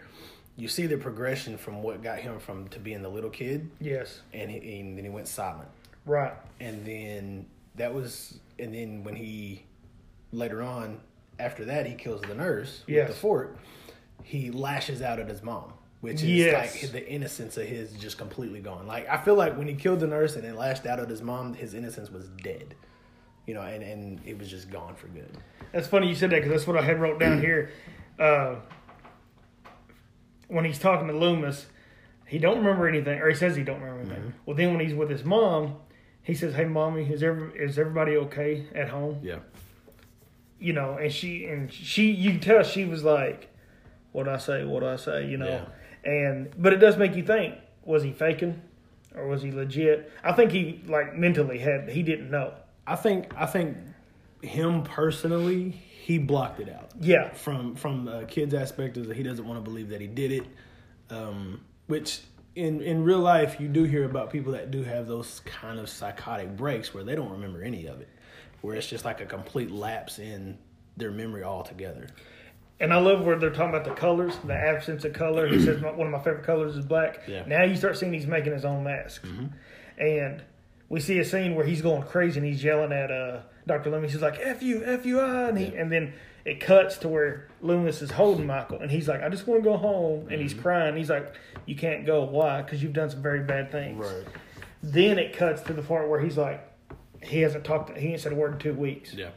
[0.58, 4.22] You see the progression from what got him from to being the little kid, Yes,
[4.34, 5.68] and, he, and then he went silent
[6.06, 6.32] right.
[6.62, 9.64] and then that was and then when he
[10.32, 11.00] later on
[11.40, 13.08] after that he kills the nurse Yes.
[13.10, 13.58] with the fork
[14.24, 16.82] he lashes out at his mom which is Yes.
[16.84, 20.00] like the innocence of his just completely gone like i feel like when he killed
[20.00, 22.76] the nurse and then lashed out at his mom his innocence was dead
[23.46, 25.38] you know and and it was just gone for good
[25.72, 27.72] That's funny you said that because that's what I had wrote down here.
[28.20, 28.56] Uh,
[30.48, 31.66] when he's talking to Loomis,
[32.28, 34.34] he don't remember anything, or he says he don't remember anything.
[34.46, 35.76] Well, then when he's with his mom,
[36.22, 39.40] he says, "Hey, mommy, is every, is everybody okay at home?" yeah
[40.60, 43.50] You know, and she and she, you can tell she was like,
[44.12, 44.64] "What I say?
[44.64, 45.66] What do I say?" You know,
[46.04, 48.62] and but it does make you think: was he faking,
[49.16, 50.12] or was he legit?
[50.24, 52.54] I think he like mentally had he didn't know.
[52.88, 53.78] I think i think
[54.42, 59.24] him personally he blocked it out Yeah, from from a kid's aspect is that he
[59.24, 60.46] doesn't want to believe that he did it
[61.10, 62.22] um, which
[62.56, 65.90] in in real life you do hear about people that do have those kind of
[65.90, 68.10] psychotic breaks where they don't remember any of it
[68.62, 70.58] where it's just like a complete lapse in
[70.98, 72.08] their memory altogether
[72.80, 75.48] And I love where they're talking about the colors, the absence of color.
[75.48, 77.22] He says my, one of my favorite colors is black.
[77.28, 77.44] Yeah.
[77.48, 79.24] Now you start seeing he's making his own masks,
[79.98, 80.44] and
[80.90, 84.12] we see a scene where he's going crazy and he's yelling at uh, Doctor Loomis.
[84.12, 86.14] He's like "F you, F you, I," and he, and then
[86.46, 89.70] it cuts to where Loomis is holding Michael, and he's like, "I just want to
[89.70, 90.96] go home," and he's crying.
[90.96, 91.34] He's like,
[91.66, 92.24] "You can't go.
[92.24, 92.62] Why?
[92.62, 94.06] Because you've done some very bad things."
[94.84, 96.72] Then it cuts to the part where he's like,
[97.24, 99.14] he hasn't talked, he ain't said a word in two weeks.
[99.14, 99.30] yeah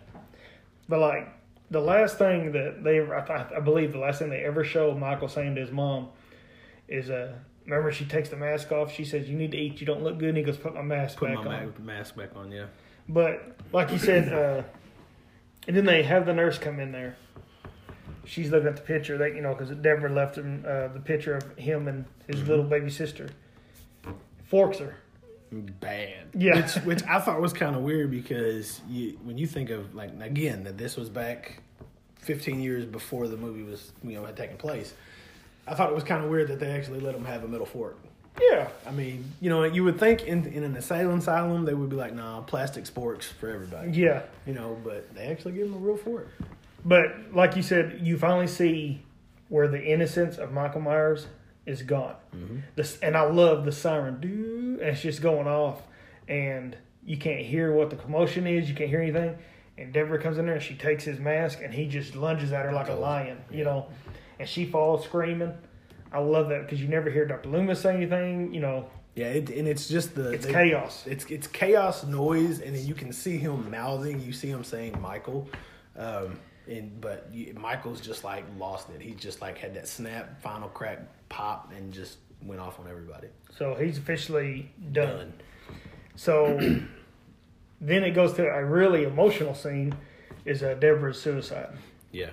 [0.89, 1.29] But like
[1.71, 5.29] the last thing that they, I, I believe the last thing they ever showed Michael
[5.29, 6.09] saying to his mom
[6.87, 7.35] is, uh,
[7.69, 8.93] remember she takes the mask off.
[8.93, 9.81] She says, "You need to eat.
[9.81, 11.93] You don't look good." And he goes, "Put my mask put back my on." ma-
[11.95, 12.67] mask back on yeah
[13.09, 14.63] But like you said, uh,
[15.67, 17.17] and then they have the nurse come in there.
[18.25, 21.35] She's looking at the picture that you know because Deborah left him uh, the picture
[21.37, 23.29] of him and his little baby sister.
[24.47, 24.97] Forks her.
[25.51, 26.57] bad Yeah.
[26.61, 30.11] which, which i thought was kind of weird because you when you think of like
[30.21, 31.61] again that this was back
[32.21, 34.93] 15 years before the movie was you know had taken place
[35.71, 37.67] i thought it was kind of weird that they actually let him have a metal
[37.67, 37.97] fork
[38.41, 38.69] Yeah.
[38.87, 41.97] I mean, you know, you would think in in an asylum asylum they would be
[41.97, 43.91] like, nah, plastic sporks for everybody.
[43.91, 44.23] Yeah.
[44.47, 46.29] You know, but they actually give them a real fork.
[46.85, 49.03] But like you said, you finally see
[49.49, 51.27] where the innocence of Michael Myers
[51.67, 52.15] is gone.
[52.35, 52.59] Mm-hmm.
[52.77, 55.83] This, and I love the siren, doo, and it's just going off,
[56.29, 58.69] and you can't hear what the commotion is.
[58.69, 59.37] You can't hear anything.
[59.77, 62.65] And Deborah comes in there and she takes his mask and he just lunges at
[62.65, 63.87] her like a lion, you know,
[64.39, 65.53] and she falls screaming.
[66.13, 67.49] I love that because you never hear Dr.
[67.51, 68.89] Loomis say anything, you know.
[69.15, 71.05] Yeah, it, and it's just the It's they- chaos.
[71.07, 74.21] It's it's chaos noise, and then you can see him mouthing.
[74.21, 75.49] You see him saying Michael,
[75.97, 79.01] um, and but you, Michael's just like lost it.
[79.03, 83.27] He just like had that snap, final crack, pop, and just went off on everybody.
[83.57, 85.17] So he's officially done.
[85.17, 85.33] Done.
[86.15, 86.57] So
[87.81, 89.95] then it goes to a really emotional scene
[90.45, 91.77] is uh, Deborah's suicide.
[92.13, 92.31] Yeah.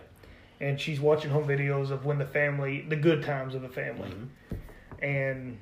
[0.62, 4.10] And she's watching home videos of when the family, the good times of the family.
[4.10, 5.06] Mm-hmm.
[5.06, 5.58] And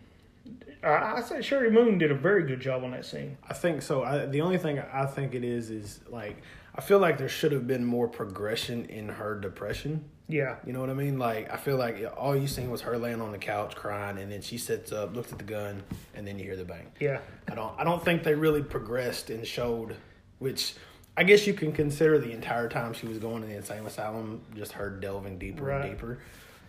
[0.84, 3.38] I, I say Sheri Moon did a very good job on that scene.
[3.48, 4.04] I think so.
[4.04, 6.42] I, the only thing I think it is is like
[6.76, 10.06] I feel like there should have been more progression in her depression.
[10.28, 10.56] Yeah.
[10.66, 11.20] You know what I mean?
[11.20, 14.32] Like I feel like all you seen was her laying on the couch crying, and
[14.32, 15.84] then she sits up, looks at the gun,
[16.16, 16.92] and then you hear the bang.
[17.00, 17.20] Yeah.
[17.50, 17.78] I don't.
[17.80, 19.96] I don't think they really progressed and showed,
[20.40, 20.76] which
[21.16, 24.42] I guess you can consider the entire time she was going to the insane asylum
[24.56, 25.82] just her delving deeper Right.
[25.86, 26.20] and deeper.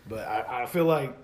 [0.08, 1.16] But I, I feel like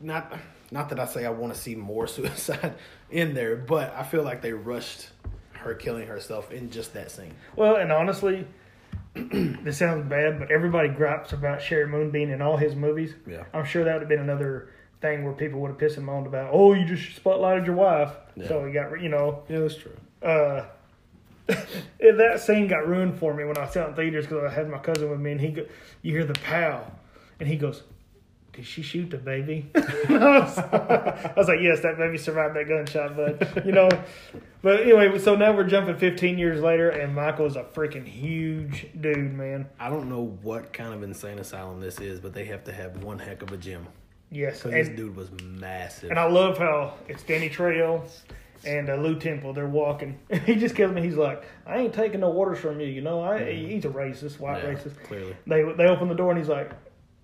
[0.00, 0.32] not
[0.70, 2.74] not that I say I want to see more suicide
[3.10, 5.08] in there, but I feel like they rushed
[5.52, 7.34] her killing herself in just that scene.
[7.56, 8.46] Well, and honestly,
[9.14, 13.14] this sounds bad, but everybody gripes about Sheri Moon being in all his movies.
[13.28, 13.44] Yeah.
[13.52, 16.26] I'm sure that would have been another thing where people would have pissed and moaned
[16.26, 18.10] about, oh, you just spotlighted your wife.
[18.48, 19.96] So he got, you know, Yeah, that's true.
[20.22, 20.64] uh,
[22.00, 24.68] that scene got ruined for me when I was out in theaters because I had
[24.68, 25.66] my cousin with me, and he, go,
[26.02, 26.90] you hear the pow,
[27.40, 27.82] and he goes,
[28.52, 29.80] "Did she shoot the baby?" I,
[30.38, 33.88] was, I was like, "Yes, that baby survived that gunshot," but you know,
[34.62, 39.32] but anyway, so now we're jumping 15 years later, and Michael's a freaking huge dude,
[39.34, 39.68] man.
[39.80, 43.02] I don't know what kind of insane asylum this is, but they have to have
[43.02, 43.86] one heck of a gym
[44.30, 46.10] Yes, because this dude was massive.
[46.10, 48.02] and I love how it's Danny Trejo.
[48.64, 50.18] And uh, Lew Temple, they're walking.
[50.46, 51.02] he just kills me.
[51.02, 54.38] He's like, "I ain't taking no orders from you." You know, I he's a racist,
[54.38, 55.02] white Yeah, racist.
[55.04, 55.36] clearly.
[55.46, 56.70] They they open the door and he's like,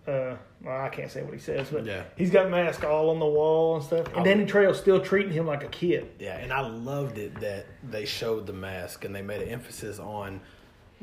[0.07, 2.03] uh, well, I can't say what he says, but Yeah.
[2.17, 4.07] he's got mask all on the wall and stuff.
[4.17, 6.09] And Danny Trejo's still treating him like a kid.
[6.19, 9.99] Yeah, and I loved it that they showed the mask and they made an emphasis
[9.99, 10.41] on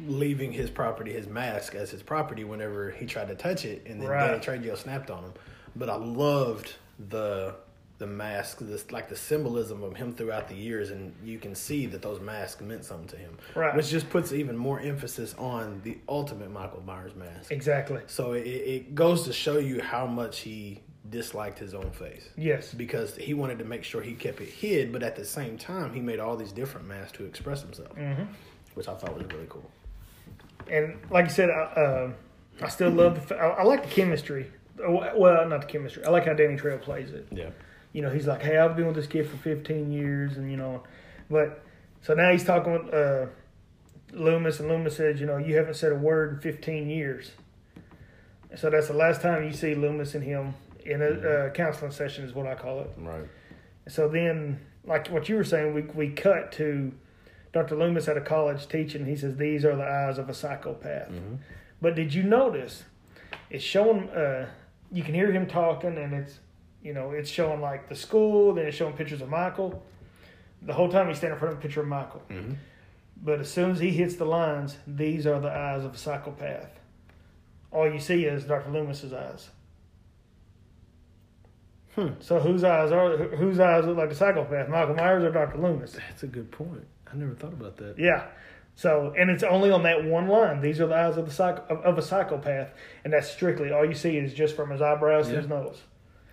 [0.07, 4.01] leaving his property, his mask, as his property whenever he tried to touch it, and
[4.01, 4.41] then Right.
[4.43, 5.33] Danny Trejo snapped on him.
[5.75, 6.73] But I loved
[7.09, 7.55] the
[7.97, 11.85] the mask, this like the symbolism of him throughout the years, and you can see
[11.85, 13.73] that those masks meant something to him, Right.
[13.75, 17.51] Which just puts even more emphasis on the ultimate Michael Myers mask.
[17.51, 18.01] Exactly.
[18.07, 22.73] So it, it goes to show you how much he disliked his own face Yes.
[22.73, 25.93] because he wanted to make sure he kept it hid, but at the same time,
[25.93, 28.23] he made all these different masks to express himself, Mm-hmm.
[28.73, 29.69] which I thought was really cool.
[30.69, 32.11] And like you said, I, uh,
[32.61, 33.37] I still love the.
[33.37, 34.51] I, I like the chemistry.
[34.79, 36.03] Uh, Well, not the chemistry.
[36.03, 37.27] I like how Danny Trejo plays it.
[37.31, 37.49] Yeah,
[37.95, 40.57] You know, he's like, "Hey, I've been with this kid for 15 years," and you
[40.57, 40.83] know,
[41.29, 41.63] but
[42.01, 43.27] so now he's talking with uh,
[44.11, 47.31] Loomis, and Loomis says, "You know, you haven't said a word in 15 years."
[48.57, 50.55] So that's the last time you see Loomis and him
[50.85, 52.91] in a uh, counseling session, is what I call it.
[52.97, 53.29] right.
[53.87, 56.91] So then, like what you were saying, we we cut to
[57.53, 57.77] Dr.
[57.77, 59.05] Loomis at a college teaching.
[59.05, 61.11] He says, "These are the eyes of a psychopath."
[61.81, 62.83] But did you notice?
[63.49, 64.09] It's showing.
[64.09, 64.49] Uh,
[64.91, 66.39] you can hear him talking, and it's
[66.85, 68.53] you know it's showing like the school.
[68.53, 69.83] Then it's showing pictures of Michael.
[70.61, 72.21] The whole time he's standing in front of a picture of Michael.
[73.21, 76.69] But as soon as he hits the lines, these are the eyes of a psychopath.
[77.71, 78.69] All you see is Dr.
[78.71, 79.49] Loomis's eyes.
[81.95, 82.09] Hmm.
[82.19, 84.69] So whose eyes are whose eyes look like a psychopath?
[84.69, 85.57] Michael Myers or Dr.
[85.57, 85.93] Loomis?
[85.93, 86.85] That's a good point.
[87.11, 87.95] I never thought about that.
[87.97, 88.27] Yeah.
[88.75, 90.59] So and it's only on that one line.
[90.61, 92.69] These are the eyes of the psych of, of a psychopath,
[93.03, 95.49] and that's strictly all you see is just from his eyebrows to his Yeah.
[95.61, 95.81] nose.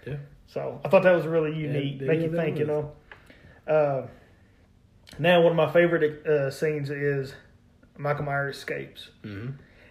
[0.06, 0.16] Yeah.
[0.46, 2.00] So I thought that was really unique.
[2.00, 2.92] yeah, Make you think, you know.
[3.66, 4.06] Uh,
[5.18, 7.34] now, one of my favorite uh, scenes is
[7.96, 9.50] Michael Myers escapes, Mm-hmm.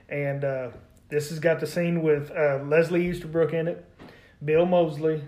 [0.10, 0.70] and uh,
[1.10, 3.86] this has got the scene with uh, Leslie Easterbrook in it,
[4.44, 5.22] Bill Moseley,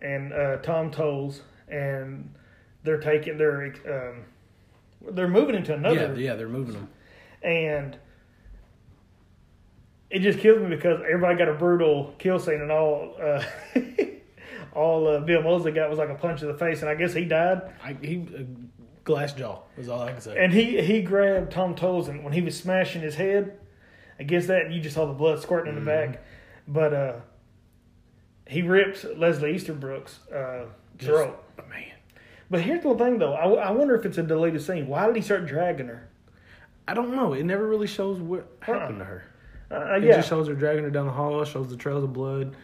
[0.00, 2.32] and uh, Tom Towles, and
[2.82, 4.24] they're taking their um,
[5.14, 6.88] they're moving into another Yeah, yeah, they're moving them.
[7.42, 7.96] and
[10.10, 13.42] it just kills me because everybody got a brutal kill scene and all uh,
[14.74, 17.12] all uh, Bill Moseley got was like a punch to the face and I guess
[17.12, 18.42] he died I, he uh,
[19.04, 20.36] glass jaw is all I can say.
[20.42, 23.58] and he he grabbed Tom Towles and when he was smashing his head
[24.18, 26.22] against that and you just saw the blood squirting in the back
[26.68, 27.14] but uh
[28.46, 30.66] he ripped Leslie Easterbrook's uh
[30.98, 31.38] Just- throat.
[31.68, 31.84] Man,
[32.50, 33.34] But here's the thing, though.
[33.34, 34.86] I, I wonder if it's a deleted scene.
[34.88, 36.08] Why did he start dragging her?
[36.88, 37.32] I don't know.
[37.34, 38.78] It never really shows what Uh-uh.
[38.78, 39.24] happened to her.
[39.70, 42.56] Uh, It just shows her dragging her down the hall, shows the trails of blood,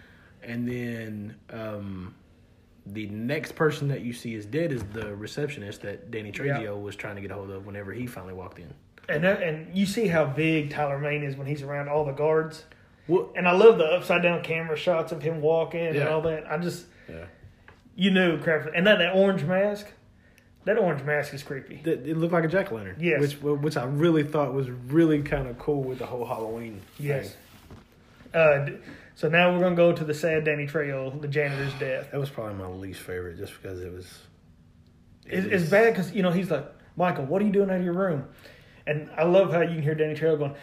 [0.43, 2.15] and then um,
[2.87, 6.71] the next person that you see is dead is the receptionist that Danny Trejo Yeah.
[6.71, 8.73] was trying to get a hold of whenever he finally walked in.
[9.09, 12.13] and that, and you see how big Tyler Mane is when he's around all the
[12.13, 12.65] guards.
[13.07, 16.45] Well, And I love the upside down camera shots of him walking and all that.
[16.51, 17.25] I just, yeah.
[17.97, 18.69] you knew crap.
[18.75, 19.87] And that that orange mask,
[20.65, 21.81] that orange mask is creepy.
[21.85, 22.97] It, it looked like a jack o' lantern.
[23.01, 23.21] Yes.
[23.21, 26.83] which which I really thought was really kind of cool with the whole Halloween.
[26.99, 27.35] Yes.
[28.33, 28.41] thing.
[28.41, 28.71] Uh,
[29.19, 32.13] so now we're gonna go to the sad Danny Trejo, the janitor's death.
[32.13, 34.07] that was probably my least favorite, just because it was.
[35.27, 36.65] it It's, was- it's bad because you know he's like,
[36.97, 38.27] Michael, what are you doing out of your room?
[38.87, 40.55] And I love how you can hear Danny Trejo going,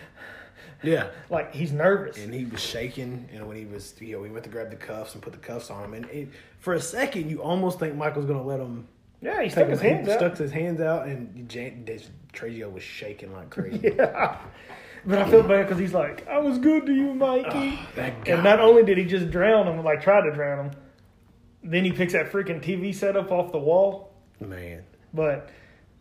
[0.83, 2.17] Yeah, like he's nervous.
[2.17, 4.77] and he was shaking, and when he was, you know, he went to grab the
[4.77, 7.93] cuffs and put the cuffs on him, and it, for a second, you almost think
[7.95, 8.87] Michael's gonna let him
[9.21, 10.19] yeah, he stuck his hands out.
[10.19, 11.85] stuck his hands out, and Jan-
[12.31, 13.91] Trejo was shaking like crazy.
[13.97, 14.37] Yeah.
[15.05, 17.79] But I feel bad because he's like, I was good to you, Mikey.
[17.95, 18.13] guy.
[18.25, 20.71] and not only did he just drown him, like try to drown him,
[21.63, 24.11] then he picks that freaking TV setup off the wall.
[24.39, 25.49] Man, But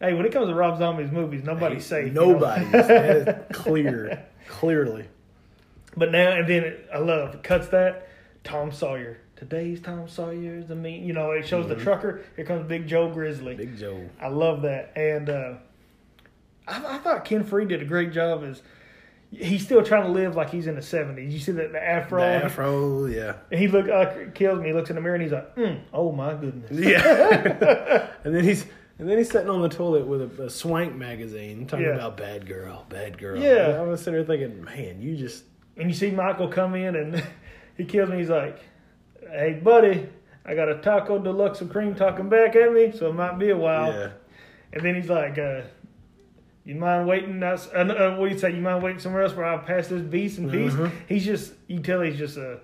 [0.01, 2.07] hey, when it comes to Rob Zombie's movies, nobody's safe.
[2.09, 2.33] you know?
[2.33, 2.64] Nobody.
[2.67, 5.07] that is clear, clearly.
[5.97, 8.09] But now and then it, I love cuts that
[8.43, 9.19] Tom Sawyer.
[9.37, 11.05] Today's Tom Sawyer is the mean.
[11.05, 12.23] You know, it shows the trucker.
[12.37, 13.53] Here comes Big Joe Grizzly.
[13.55, 13.57] Mm-hmm.
[13.59, 14.09] Big Joe.
[14.21, 15.55] I love that, and uh,
[16.67, 18.43] I, I thought Ken Foree did a great job.
[18.45, 18.62] As
[19.37, 21.33] he's still trying to live like he's in the seventies.
[21.35, 22.20] You see that the afro.
[22.20, 23.35] The afro, yeah.
[23.51, 24.68] And he look uh, kills me.
[24.68, 28.09] He looks in the mirror and he's like, mm, "Oh my goodness." Yeah.
[28.25, 28.66] and then he's
[28.99, 31.92] and then he's sitting on the toilet with a, a swank magazine talking Yeah.
[31.94, 33.38] about bad girl, bad girl.
[33.38, 33.70] Yeah.
[33.70, 35.44] And I was sitting there thinking, man, you just
[35.77, 37.23] And you see Michael come in and
[37.77, 38.18] he kills me.
[38.18, 38.59] He's like,
[39.20, 40.09] "Hey, buddy,
[40.47, 43.51] I got a taco deluxe of cream talking back at me, so it might be
[43.51, 44.11] a while." yeah.
[44.73, 45.61] And then he's like, uh,
[46.64, 47.42] "You mind waiting?
[47.42, 48.53] Us, uh, uh, what do you say?
[48.55, 50.90] You mind waiting somewhere else where I pass this beast and peace?" Mhm.
[51.09, 52.61] He's just, you tell he's just a,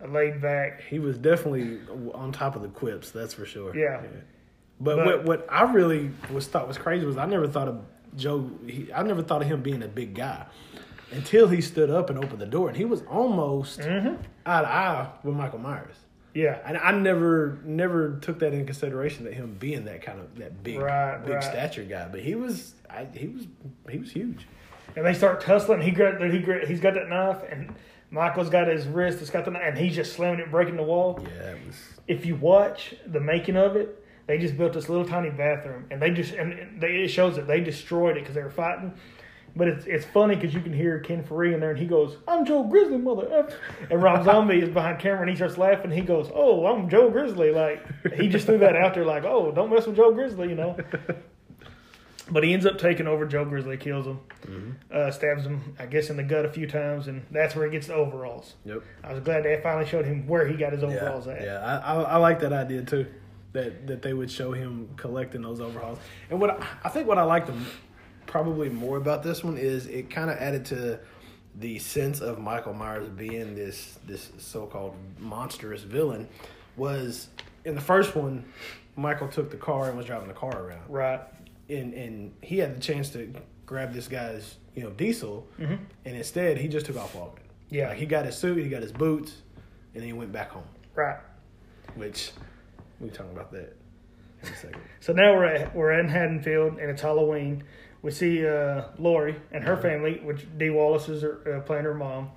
[0.00, 0.82] a laid back.
[0.82, 1.78] He was definitely
[2.14, 3.76] on top of the quips, that's for sure.
[3.76, 4.00] Yeah.
[4.80, 7.80] But, But- what what I really was thought was crazy was I never thought of
[8.16, 8.50] Joe.
[8.66, 10.46] He, I never thought of him being a big guy
[11.12, 14.14] until he stood up and opened the door, and he was almost Mm-hmm.
[14.46, 15.96] eye to eye with Michael Myers.
[16.34, 20.34] Yeah, And I never never took that in consideration that him being that kind of
[20.36, 21.44] that big Right, big right.
[21.44, 22.08] stature guy.
[22.10, 23.46] But he was I, he was
[23.88, 24.46] he was huge.
[24.96, 25.80] and they start tussling.
[25.80, 27.72] He got, that he gra- he's got that knife, and
[28.10, 29.20] Michael's got his wrist.
[29.20, 31.18] It's got the knife, and he's just slamming it, breaking the wall.
[31.22, 31.76] Yeah, it was.
[32.08, 36.00] if you watch the making of it, they just built this little tiny bathroom, and
[36.02, 38.92] they just and they, it shows that they destroyed it because they were fighting.
[39.56, 42.16] But it's it's funny because you can hear Ken Foree in there, and he goes,
[42.26, 43.54] "I'm Joe Grizzly, mother," F-"
[43.90, 45.90] and Rob Zombie is behind camera, and he starts laughing.
[45.92, 47.80] He goes, "Oh, I'm Joe Grizzly!" Like
[48.14, 50.76] he just threw that out there, like, "Oh, don't mess with Joe Grizzly," you know.
[52.30, 56.08] But he ends up taking over Joe Grizzly, kills him, uh, stabs him, I guess,
[56.08, 58.54] in the gut a few times, and that's where he gets the overalls.
[58.64, 58.82] Yep.
[59.02, 61.42] I was glad they finally showed him where he got his Yeah, overalls at.
[61.42, 61.58] yeah.
[61.84, 63.04] I, I I like that idea too.
[63.52, 65.98] That that they would show him collecting those overalls.
[66.30, 67.66] And what I, I think what I like them
[68.26, 71.00] probably more about this one is it kind of added to
[71.56, 76.28] the sense of Michael Myers being this this so called monstrous villain.
[76.76, 77.28] Was
[77.64, 78.44] in the first one,
[78.96, 80.82] Michael took the car and was driving the car around.
[80.88, 81.20] Right.
[81.68, 83.32] and and he had the chance to
[83.66, 87.44] grab this guy's you know diesel, and instead he just took off walking.
[87.44, 87.74] Mm-hmm.
[87.74, 87.88] Yeah.
[87.88, 89.42] Like, he got his suit, he got his boots,
[89.94, 90.64] and then he went back home.
[90.94, 91.18] Right.
[91.94, 92.32] Which
[93.00, 93.76] we can talk about that
[94.42, 94.80] in a second.
[95.00, 97.64] So now we're at, we're in Haddonfield and it's Halloween.
[98.04, 101.94] We see uh, Laurie and her family, which Dee Wallace is her, uh, playing her
[101.94, 102.32] mom.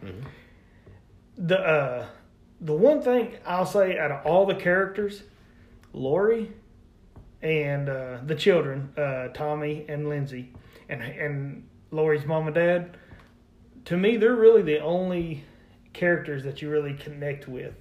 [1.37, 2.05] The uh,
[2.61, 5.23] the one thing I'll say out of all the characters,
[5.91, 6.53] Laurie
[7.41, 10.53] and uh, the children, uh, Tommy and Lindsay,
[10.87, 12.95] and and Laurie's mom and dad,
[13.83, 15.43] to me they're really the only
[15.91, 17.75] characters that you really connect with.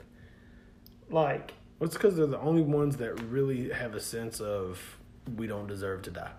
[1.09, 4.99] Like Well, it's because they're the only ones that really have a sense of
[5.37, 6.33] we don't deserve to die.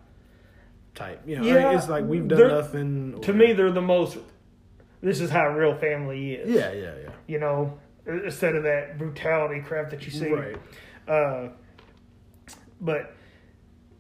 [0.97, 3.21] Type, you know, Yeah, it's like we've done nothing.
[3.21, 4.17] to me they're the most
[5.01, 7.77] this is how real family is yeah, yeah, yeah, you know
[8.07, 10.55] instead of that brutality crap that you see right.
[11.07, 11.49] uh
[12.81, 13.13] but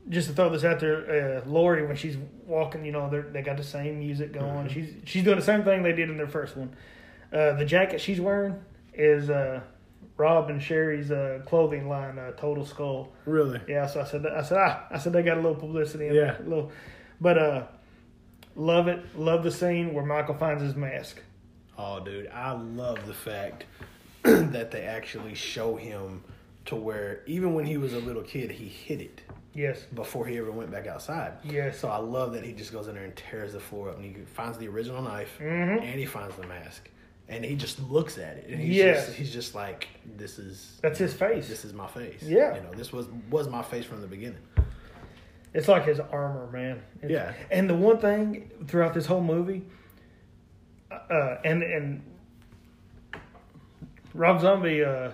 [0.09, 2.17] just to throw this out there uh laurie when she's
[2.47, 4.67] walking you know they they got the same music going Mm-hmm.
[4.69, 6.75] she's she's doing the same thing they did in their first one
[7.31, 8.55] uh the jacket she's wearing
[8.95, 9.61] is uh
[10.17, 14.41] rob and sheri's uh clothing line uh total skull Really, yeah, so I said, I
[14.41, 16.21] said, ah, I said they got a little publicity in Yeah.
[16.33, 16.71] there, a little,
[17.21, 17.63] but uh,
[18.55, 21.21] love it, love the scene where Michael finds his mask.
[21.77, 23.65] Oh, dude, I love the fact
[24.23, 26.23] that they actually show him
[26.65, 29.21] to where even when he was a little kid, he hid it
[29.53, 29.81] Yes.
[29.93, 31.33] before he ever went back outside.
[31.43, 31.79] Yes.
[31.79, 34.05] So I love that he just goes in there and tears the floor up and
[34.05, 35.81] he finds the original knife Mhm.
[35.81, 36.89] and he finds the mask.
[37.29, 39.05] And he just looks at it and he's Yes.
[39.07, 41.47] just he's just like, This is That's his face.
[41.49, 42.23] this is my face.
[42.23, 42.55] Yeah.
[42.55, 44.39] You know, this was was my face from the beginning.
[45.53, 46.81] It's like his armor, man.
[47.01, 47.33] It's- Yeah.
[47.51, 49.63] And the one thing throughout this whole movie,
[50.91, 52.01] uh, and and
[54.13, 55.11] Rob Zombie uh,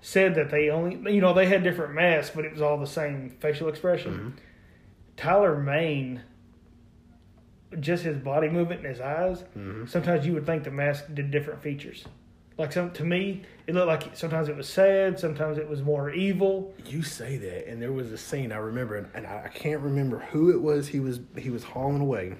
[0.00, 2.86] said that they only, you know, they had different masks, but it was all the
[2.86, 4.12] same facial expression.
[4.12, 4.28] Mm-hmm.
[5.16, 6.22] Tyler Mane,
[7.80, 9.42] just his body movement and his eyes.
[9.56, 9.86] Mm-hmm.
[9.86, 12.04] Sometimes you would think the mask did different features.
[12.56, 16.10] Like some to me, it looked like sometimes it was sad, sometimes it was more
[16.10, 16.72] evil.
[16.86, 19.80] You say that, and there was a scene I remember, and- and I I can't
[19.80, 20.86] remember who it was.
[20.88, 22.34] He was he was hauling away,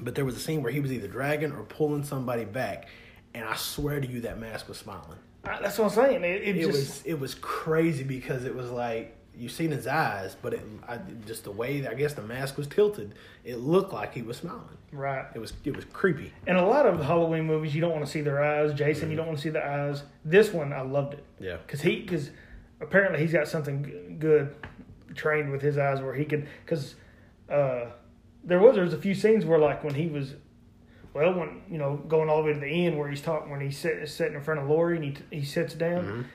[0.00, 2.88] but there was a scene where he was either dragging or pulling somebody back,
[3.34, 5.18] and I swear to you, that mask was smiling.
[5.44, 6.24] I- That's what I'm saying.
[6.24, 9.86] It, it, It just was it was crazy because it was like you seen his
[9.86, 13.14] eyes, but it I, just the way I guess the mask was tilted,
[13.44, 14.76] it looked like he was smiling.
[14.92, 15.26] right.
[15.34, 16.32] It was it was creepy.
[16.46, 18.72] In a lot of the Halloween movies, you don't want to see their eyes.
[18.74, 20.02] Jason, you don't want to see the eyes.
[20.24, 21.24] This one, I loved it.
[21.40, 21.56] Yeah.
[21.66, 22.30] because he because
[22.80, 24.54] apparently he's got something good
[25.14, 26.94] trained with his eyes where he could because
[27.50, 27.86] uh,
[28.44, 30.34] there was there's a few scenes where like when he was
[31.14, 33.60] well when you know going all the way to the end where he's talking when
[33.60, 36.26] he's sit, sitting in front of Laurie and he he sits down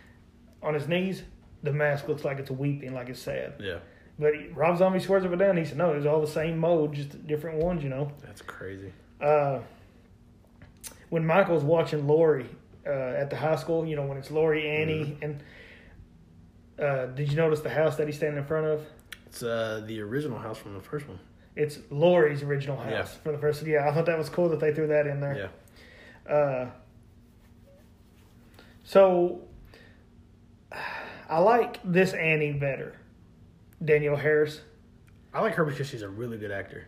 [0.64, 1.24] on his knees.
[1.64, 3.54] The mask looks like it's weeping, like it's sad.
[3.60, 3.80] Yeah,
[4.20, 5.58] But he, Rob Zombie swears up and down.
[5.58, 8.12] He said, "No, it was all the same mode, just different ones." You know.
[8.24, 8.94] that's crazy.
[9.22, 9.60] uh,
[11.10, 12.50] when Michael's watching Laurie
[12.86, 15.42] uh, at the high school, you know, when it's Laurie, Annie, and
[16.80, 18.86] uh, did you notice the house that he's standing in front of?
[19.26, 21.20] It's uh, the original house from the first one.
[21.56, 23.04] It's Laurie's original house Yeah.
[23.24, 23.66] for the first.
[23.66, 25.50] Yeah, I thought that was cool that they threw that in there.
[26.28, 26.70] Yeah, Uh,
[28.84, 29.42] so
[31.30, 32.96] I like this Annie better,
[33.84, 34.62] Danielle Harris.
[35.34, 36.88] I like her because she's a really good actor.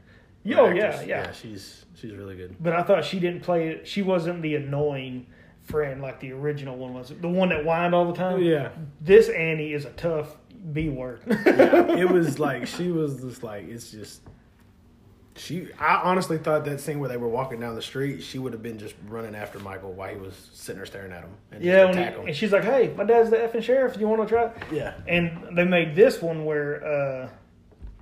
[0.56, 1.32] Oh, Good yeah, yeah.
[1.34, 2.56] she's she's really good.
[2.60, 3.88] But I thought she didn't play it.
[3.88, 5.28] She wasn't the annoying
[5.64, 7.10] friend like the original one was.
[7.10, 8.42] The one that whined all the time.
[8.42, 8.70] Yeah.
[9.02, 10.38] This Annie is a tough
[10.74, 11.22] B word.
[11.28, 11.36] yeah,
[11.98, 14.22] it was like she was just like it's just
[15.40, 15.68] she.
[15.80, 18.62] I honestly thought that scene where they were walking down the street, she would have
[18.62, 21.86] been just running after Michael while he was sitting there staring at him and yeah,
[21.86, 22.28] just when attack he- him.
[22.28, 23.98] and she's like, "Hey, my dad's the effing sheriff.
[24.00, 27.30] You want to try?" yeah, And they made this one where, uh,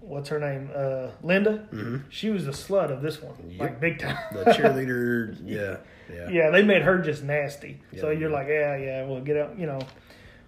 [0.01, 2.01] what's her name, uh, Linda.
[2.09, 4.17] She was the slut of this one, like big time.
[4.33, 5.37] the cheerleader.
[5.45, 5.77] Yeah,
[6.13, 7.81] yeah, yeah, they made her just nasty.
[7.99, 9.79] so you're like, yeah, yeah, well, get out, you know.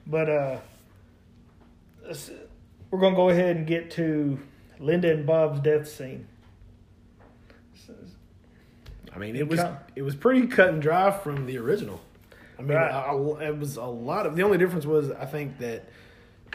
[0.07, 0.57] But uh,
[2.89, 4.39] we're gonna go ahead and get to
[4.79, 6.27] Linda and Bob's death scene.
[9.14, 9.89] I mean, it was Cut.
[9.95, 11.99] it was pretty cut and dry from the original.
[12.57, 12.91] I mean, Right.
[12.91, 14.36] I- I- it was a lot of.
[14.36, 15.86] The only difference was I think that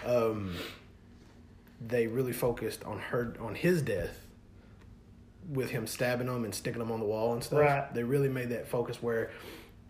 [0.04, 0.54] um,
[1.80, 4.20] they really focused on her on his death
[5.48, 7.60] with him stabbing him and sticking him on the wall and stuff.
[7.60, 7.92] Right.
[7.94, 9.30] They really made that focus where.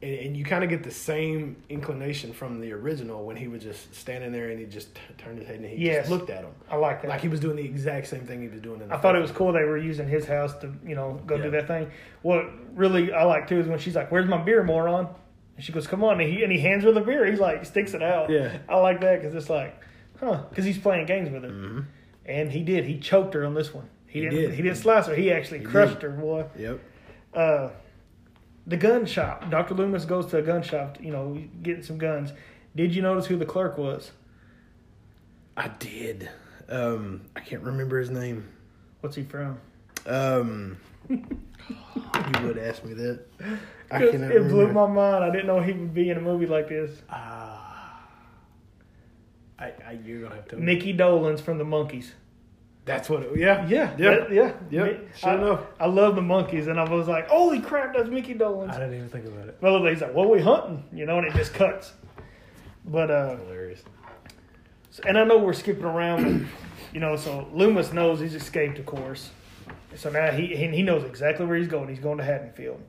[0.05, 3.63] And, and you kind of get the same inclination from the original when he was
[3.63, 6.01] just standing there and he just t- turned his head and he Yes.
[6.01, 6.53] just looked at him.
[6.71, 7.09] I like that.
[7.09, 9.17] Like he was doing the exact same thing he was doing in the I thought
[9.17, 11.91] it was cool they were using his house to, you know, go do that thing.
[12.23, 12.45] What
[12.77, 15.09] really I like too is when she's like, "Where's my beer, moron?"
[15.57, 17.25] And she goes, "Come on!" And he and he hands her the beer.
[17.25, 18.29] He's like, sticks it out.
[18.29, 18.59] Yeah.
[18.69, 19.81] I like that because it's like,
[20.21, 20.43] huh?
[20.51, 21.87] Because he's playing games with her,
[22.27, 22.85] and he did.
[22.85, 23.89] He choked her on this one.
[24.07, 24.31] He, Mm-hmm.
[24.31, 24.51] He didn't.
[24.51, 24.57] did.
[24.57, 25.15] He didn't slice her.
[25.15, 26.45] He actually crushed her, boy.
[26.59, 26.81] Yep.
[27.33, 27.69] Uh,
[28.67, 29.51] the gun shop.
[29.51, 30.99] Doctor Loomis goes to a gun shop.
[31.01, 32.33] You know, getting some guns.
[32.75, 34.11] Did you notice who the clerk was?
[35.57, 36.29] I did.
[36.69, 38.49] Um, I can't remember his name.
[39.01, 39.61] What's he from?
[40.07, 41.23] Um, you
[42.43, 43.21] would ask me that.
[43.91, 45.25] I cannot it blew my mind.
[45.25, 47.03] I didn't know he would be in a movie like this.
[49.59, 50.57] I, I, you're gonna have to.
[50.57, 52.11] Mickey Dolenz from the Monkees.
[52.85, 53.23] That's what.
[53.23, 53.67] It, yeah.
[53.67, 54.11] Yeah, Yeah.
[54.17, 55.61] that- yeah, Yeah, sure I, enough.
[55.81, 58.71] I love the Monkees, and I was like, "Holy crap, that's Mickey Dolenz.
[58.71, 59.57] I didn't even think about it.
[59.61, 61.93] Well, he's like, "What are we hunting?" You know, and it just cuts.
[62.85, 63.83] But uh, Hilarious.
[65.07, 66.47] and I know we're skipping around,
[66.93, 69.31] you know, so Loomis knows he's escaped, of course.
[69.97, 71.89] So now he he he knows exactly where he's going.
[71.89, 72.83] He's going to Haddonfield.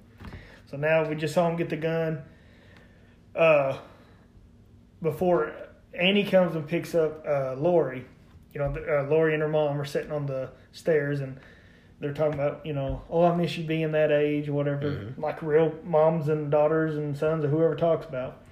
[0.69, 2.21] So now we just saw him get the gun.
[3.33, 3.77] Uh,
[5.01, 5.51] before
[5.93, 8.05] Annie comes and picks up uh, Laurie,
[8.55, 11.37] you know, uh, Laurie and her mom are sitting on the stairs and
[11.99, 15.41] they're talking about, you know, oh, I miss you being that age or whatever, like
[15.41, 18.43] real moms and daughters and sons or whoever talks about.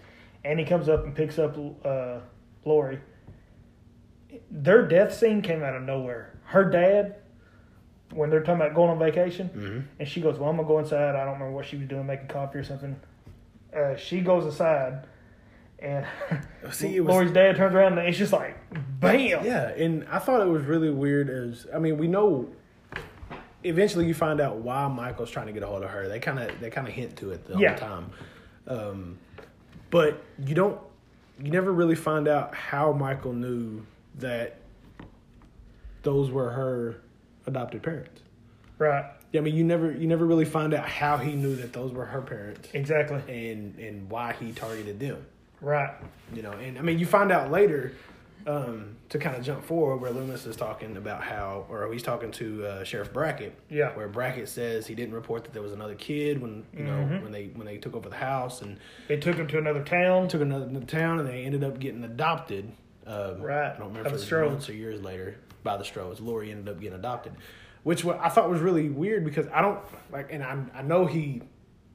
[0.44, 2.20] And he comes up and picks up uh,
[2.66, 3.00] Laurie.
[4.52, 6.38] Their death scene came out of nowhere.
[6.46, 7.16] Her dad,
[8.12, 9.50] when they're talking about going on vacation,
[10.00, 12.06] and she goes, "Well, I'm gonna go inside." I don't remember what she was doing,
[12.06, 13.00] making coffee or something.
[13.76, 15.06] Uh, she goes aside,
[15.84, 16.06] and
[16.72, 18.58] See, it was- Laurie's dad turns around and it's just like
[19.00, 19.46] bam.
[19.46, 21.30] Yeah, and I thought it was really weird.
[21.30, 22.50] As I mean, we know
[23.64, 26.08] eventually you find out why Michael's trying to get a hold of her.
[26.08, 27.70] They kind of they kind of hint to it the Yeah.
[27.78, 28.12] whole time,
[28.68, 29.20] um,
[29.90, 30.80] but you don't.
[31.42, 33.86] You never really find out how Michael knew
[34.20, 34.58] that
[36.04, 37.02] those were her
[37.48, 38.22] adopted parents.
[38.78, 39.06] Right.
[39.32, 41.92] Yeah, I mean, you never you never really find out how he knew that those
[41.92, 43.22] were her parents Exactly.
[43.28, 45.26] and and why he targeted them
[45.64, 45.94] Right.
[46.34, 47.94] you know and i mean you find out later
[48.46, 52.30] um, to kind of jump forward where loomis is talking about how or he's talking
[52.32, 53.96] to uh, sheriff brackett Yeah.
[53.96, 57.24] where brackett says he didn't report that there was another kid when you know Mm-hmm.
[57.24, 60.28] when they when they took over the house and They took him to another town.
[60.28, 62.70] took another to town and they ended up getting adopted
[63.08, 63.68] um, Right.
[63.74, 66.20] i don't remember if the it was months or years later by the Strodes.
[66.20, 67.32] Laurie ended up getting adopted,
[67.84, 69.80] which I thought was really weird because I don't
[70.12, 71.42] like, and I I know he,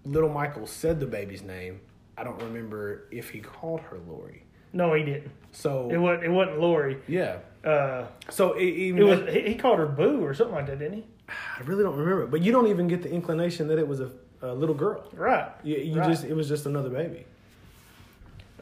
[0.07, 1.81] little Michael said the baby's name.
[2.19, 4.43] I don't remember if he called her Laurie.
[4.73, 5.31] No, he didn't.
[5.53, 6.25] So It wasn't.
[6.25, 6.99] It wasn't Laurie.
[7.07, 7.39] yeah.
[7.65, 9.35] Uh, So it, even it was.
[9.35, 11.05] He, he called her Boo or something like that, didn't he?
[11.29, 14.11] I really don't remember, but you don't even get the inclination that it was a,
[14.43, 15.05] a little girl.
[15.13, 15.51] Right.
[15.63, 16.09] You, you Right.
[16.09, 17.25] just it was just another baby.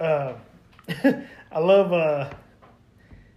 [0.01, 0.35] Uh,
[1.53, 1.93] I love.
[1.93, 2.31] Uh,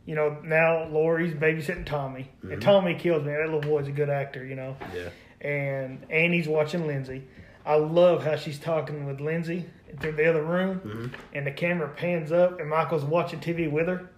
[0.06, 2.54] you know, now Laurie's babysitting Tommy, Mm-hmm.
[2.54, 3.32] and Tommy kills me.
[3.32, 4.76] That little boy's a good actor, you know.
[4.96, 5.10] Yeah.
[5.48, 7.24] And Annie's watching Lindsay.
[7.66, 9.66] I love how she's talking with Lindsay
[10.00, 11.08] through the other room, Mm-hmm.
[11.34, 14.10] and the camera pans up, and Michael's watching TV with her.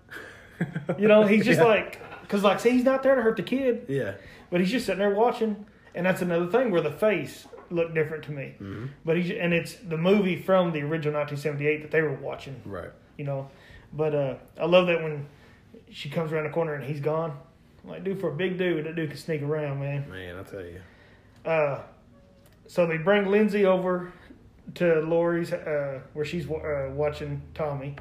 [1.00, 1.66] You know, he's just Yeah.
[1.66, 4.14] like, because like, see, he's not there to hurt the kid, Yeah.
[4.52, 5.66] but he's just sitting there watching.
[5.96, 8.54] And that's another thing where the face looked different to me.
[8.62, 8.86] Mm-hmm.
[9.04, 12.92] But he's and it's the movie from the original 1978 that they were watching Right.
[13.18, 13.50] you know.
[13.92, 15.26] But uh, I love that when
[15.90, 17.38] she comes around the corner and he's gone.
[17.84, 20.08] I'm like, dude, for a big dude, that dude can sneak around, man.
[20.10, 20.80] Man, I tell you.
[21.44, 21.82] Uh,
[22.68, 24.14] so they bring Lindsay over
[24.76, 27.96] to Laurie's, uh, where she's uh, watching Tommy,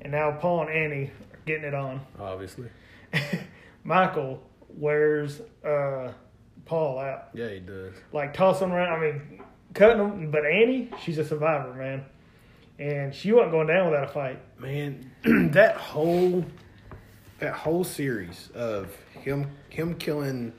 [0.00, 2.00] and now Paul and Annie are getting it on.
[2.18, 2.68] Obviously.
[3.84, 6.12] Michael wears uh,
[6.64, 7.94] Paul out, Yeah, he does.
[8.12, 8.92] like tossing around.
[8.92, 9.42] I mean,
[9.74, 10.30] cutting him.
[10.30, 12.04] But Annie, she's a survivor, man,
[12.78, 14.40] and she wasn't going down without a fight.
[14.58, 15.10] man
[15.52, 16.44] that whole
[17.40, 20.52] that whole series of him him killing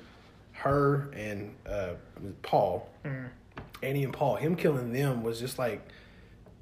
[0.51, 1.93] her and uh
[2.41, 3.27] paul Mm.
[3.83, 5.81] Annie and paul him killing them was just like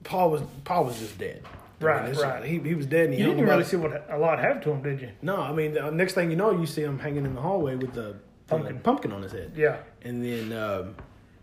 [0.03, 2.43] paul was paul was just dead I Right, it's just- right.
[2.43, 4.71] he, he was dead and he You didn't really see what a lot happened to
[4.71, 5.09] him, did you?
[5.21, 7.75] no i mean the next thing you know you see him hanging in the hallway
[7.75, 8.15] with the
[8.47, 8.75] Pumpkin.
[8.75, 9.77] the pumpkin on his head Yeah.
[10.03, 10.95] and then um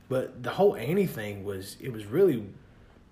[0.08, 2.46] but the whole annie thing was it was really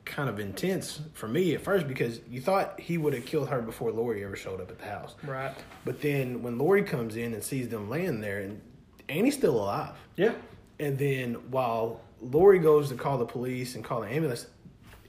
[0.05, 3.61] kind of intense for me at first because you thought he would have killed her
[3.61, 5.17] before Laurie ever showed up at the house.
[5.25, 5.53] Right.
[5.85, 8.61] But then when Laurie comes in and sees them laying there, and
[9.09, 9.97] Annie's still alive.
[10.15, 10.35] Yeah.
[10.79, 14.47] And then while Laurie goes to call the police and call the ambulance,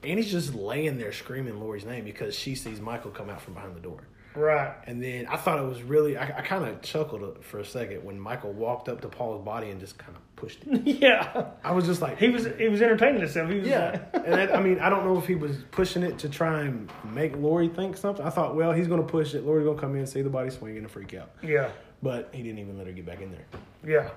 [0.04, 3.76] Annie's just laying there screaming Laurie's name because she sees Michael come out from behind
[3.76, 4.00] the door.
[4.36, 4.76] Right.
[4.86, 8.04] And then I thought it was really, I, I kind of chuckled for a second
[8.04, 10.86] when Michael walked up to Paul's body and just kind of pushed it.
[11.02, 11.48] Yeah.
[11.64, 13.50] I was just like, He was he was entertaining himself.
[13.50, 14.00] He was yeah.
[14.14, 16.88] and that, I mean, I don't know if he was pushing it to try and
[17.04, 18.24] make Laurie think something.
[18.24, 19.44] I thought, well, he's going to push it.
[19.44, 21.32] Laurie's going to come in, see the body swinging, and freak out.
[21.42, 21.72] yeah.
[22.04, 23.46] But he didn't even let her get back in there.
[23.84, 24.10] Yeah.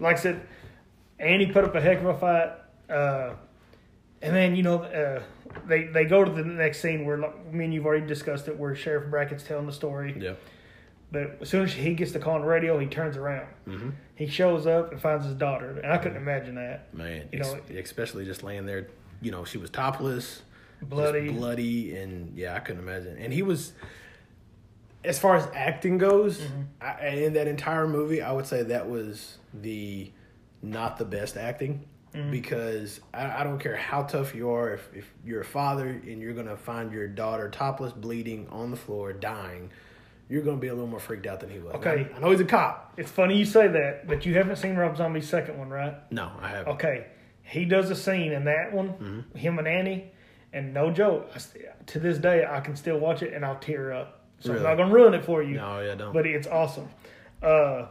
[0.00, 0.40] Like I said,
[1.18, 2.50] Annie put up a heck of a fight.
[2.90, 3.34] Uh,
[4.22, 5.22] and then, you know, uh,
[5.66, 8.58] they, they go to the next scene where, like, me and you've already discussed it,
[8.58, 10.16] where Sheriff Brackett's telling the story.
[10.18, 10.34] Yeah.
[11.10, 13.46] But as soon as he gets the call on the radio, he turns around.
[13.66, 13.90] Mm-hmm.
[14.16, 15.78] He shows up and finds his daughter.
[15.82, 16.92] And I couldn't imagine that.
[16.94, 18.88] Man, You know- especially just laying there,
[19.22, 20.42] you know, she was topless,
[20.82, 21.30] Bloody.
[21.30, 23.16] bloody, and yeah, I couldn't imagine.
[23.18, 23.72] And he was,
[25.08, 26.62] as far as acting goes, Mm-hmm.
[26.80, 30.12] I, in that entire movie, I would say that was the
[30.62, 32.30] not the best acting Mm-hmm.
[32.30, 34.72] because I, I don't care how tough you are.
[34.72, 38.78] If, if you're a father and you're gonna find your daughter topless, bleeding on the
[38.78, 39.70] floor, dying.
[40.30, 41.74] You're gonna be a little more freaked out than he was.
[41.74, 42.08] Okay.
[42.12, 42.94] I, I know he's a cop.
[42.96, 45.96] It's funny you say that, but you haven't seen Rob Zombie's second one, right?
[46.10, 46.72] No, I haven't.
[46.74, 47.06] Okay,
[47.42, 49.38] he does a scene in that one, Mm-hmm.
[49.38, 50.10] him and Annie,
[50.52, 51.40] and no joke, I
[51.88, 54.17] to this day I can still watch it and I'll tear up.
[54.40, 54.64] So Really?
[54.66, 55.56] I'm not gonna ruin it for you.
[55.56, 56.12] No, yeah, don't.
[56.12, 56.88] But it's awesome.
[57.42, 57.86] Uh,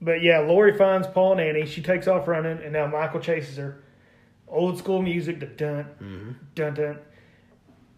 [0.00, 1.66] but yeah, Laurie finds Paul and Annie.
[1.66, 3.82] She takes off running, and now Michael chases her.
[4.46, 6.30] Old school music, the dun Mm-hmm.
[6.54, 6.98] dun dun.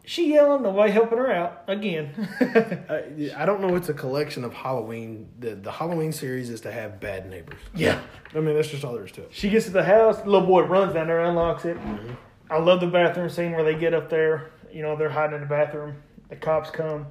[0.09, 2.13] She yelling, nobody helping her out again.
[2.89, 3.75] I, I don't know.
[3.75, 5.29] It's a collection of Halloween.
[5.41, 7.59] The the Halloween series is to have bad neighbors.
[7.75, 8.01] yeah.
[8.35, 9.31] I mean, that's just all there is to it.
[9.33, 10.19] She gets to the house.
[10.25, 11.77] Little boy runs down there, unlocks it.
[11.79, 12.13] Mm-hmm.
[12.51, 14.53] I love the bathroom scene where they get up there.
[14.73, 15.97] You know, they're hiding in the bathroom.
[16.29, 17.07] The cops come,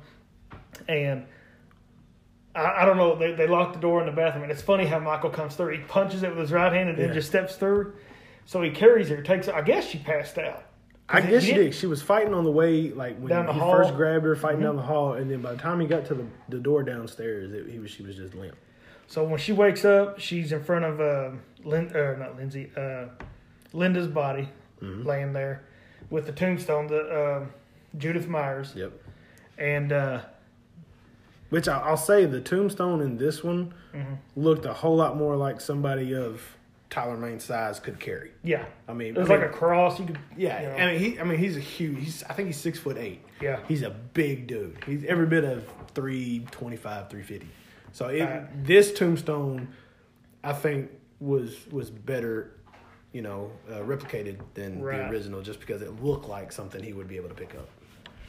[0.88, 1.25] and
[2.55, 3.15] I, I don't know.
[3.15, 5.73] They, they lock the door in the bathroom, and it's funny how Michael comes through.
[5.77, 7.93] He punches it with his right hand and then just steps through.
[8.45, 9.55] So he carries her, takes her.
[9.55, 10.63] I guess she passed out.
[11.07, 13.45] I guess she didn't- She was fighting on the way, like when he hall.
[13.73, 13.83] Mm-hmm.
[13.83, 16.15] first grabbed her, fighting down the hall, and then by the time he got to
[16.15, 18.55] the, the door downstairs, it, he was she was just limp.
[19.07, 21.31] So when she wakes up, she's in front of uh,
[21.63, 23.05] Lin, uh, not Lindsay, uh,
[23.73, 24.49] Linda's body,
[24.81, 25.07] Mm-hmm.
[25.07, 25.63] laying there
[26.09, 27.45] with the tombstone, the uh,
[27.97, 28.91] Judith Myers, Yep.
[29.57, 30.21] and uh,
[31.49, 34.13] Which I, I'll say, the tombstone in this one Mm-hmm.
[34.35, 36.41] looked a whole lot more like somebody of
[36.89, 38.31] Tyler Mane's size could carry.
[38.43, 39.99] yeah, I mean, it was I like a cross.
[39.99, 40.75] You could, Yeah, you know.
[40.75, 41.99] I mean, he, I mean, he's a huge.
[42.03, 43.21] He's, I think he's six foot eight.
[43.41, 43.59] Yeah.
[43.67, 44.77] he's a big dude.
[44.85, 47.47] He's every bit of 325, 350.
[47.93, 49.69] So it, Uh, this tombstone,
[50.43, 52.51] I think, was was better,
[53.13, 54.97] you know, uh, replicated than Right.
[54.97, 57.69] the original, just because it looked like something he would be able to pick up.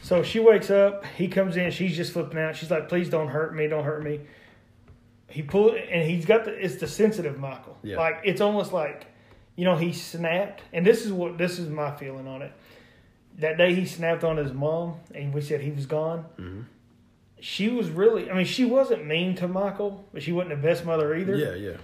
[0.06, 1.04] So she wakes up.
[1.18, 1.72] He comes in.
[1.72, 2.54] She's just flipping out.
[2.54, 3.66] She's like, "Please don't hurt me.
[3.66, 4.20] Don't hurt me."
[5.26, 6.52] He pull and he's got the.
[6.52, 7.76] It's the sensitive Michael.
[7.82, 7.96] Yeah.
[7.96, 9.06] Like it's almost like,
[9.56, 10.62] you know, he snapped.
[10.72, 12.52] And this is what this is my feeling on it.
[13.38, 16.24] That day he snapped on his mom, and we said he was gone.
[16.38, 16.60] Mm-hmm.
[17.40, 18.30] She was really.
[18.30, 21.34] I mean, she wasn't mean to Michael, but she wasn't the best mother either.
[21.34, 21.76] Yeah, yeah.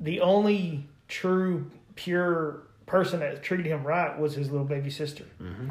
[0.00, 5.24] The only true pure person that treated him right was his little baby sister.
[5.38, 5.68] Mm-hmm.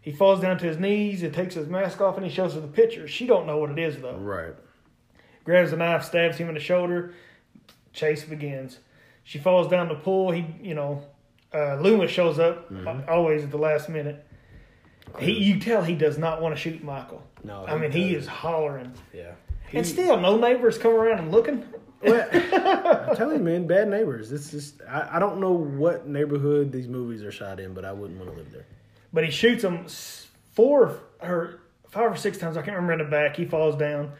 [0.00, 2.60] He falls down to his knees and takes his mask off and he shows her
[2.60, 3.06] the picture.
[3.08, 4.16] She don't know what it is though.
[4.16, 4.54] Right.
[5.44, 7.14] Grabs a knife, stabs him in the shoulder.
[7.92, 8.78] Chase begins.
[9.24, 10.30] She falls down the pool.
[10.30, 11.02] He, you know,
[11.52, 13.10] uh, Loomis shows up Mm-hmm.
[13.10, 14.24] always at the last minute.
[15.18, 17.22] He, you tell he does not want to shoot Michael.
[17.42, 18.16] No, I mean he doesn't.
[18.18, 19.32] is hollering, Yeah.
[19.72, 21.64] and still no neighbors come around and looking.
[22.02, 24.30] Well, I'm telling you, man, bad neighbors.
[24.32, 27.92] It's just I, I don't know what neighborhood these movies are shot in, but I
[27.92, 28.66] wouldn't want to live there.
[29.12, 29.86] But he shoots him
[30.52, 32.56] four or five or six times.
[32.56, 33.36] I can't remember in the back.
[33.36, 34.12] He falls down,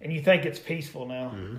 [0.00, 1.32] and you think it's peaceful now.
[1.34, 1.56] Mm-hmm.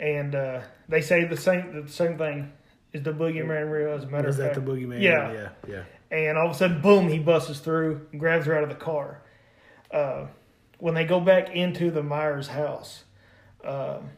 [0.00, 2.52] And uh, they say the same the same thing.
[2.92, 3.92] Is the boogeyman real?
[3.94, 5.00] As a matter Is of that the boogeyman?
[5.00, 5.32] Yeah.
[5.32, 5.82] yeah, yeah.
[6.10, 7.08] And all of a sudden, boom!
[7.08, 9.22] He busts through, and grabs her out of the car.
[9.90, 10.26] Uh,
[10.78, 13.04] when they go back into the Myers house,
[13.64, 14.10] um,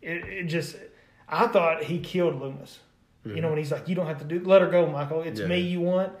[0.00, 0.76] it, it just
[1.28, 2.80] I thought he killed Loomis.
[3.22, 4.40] You know, when he's like, "You don't have to do.
[4.40, 5.20] Let her go, Michael.
[5.22, 5.50] It's Mm-hmm.
[5.50, 5.56] Yeah.
[5.56, 6.12] me you want."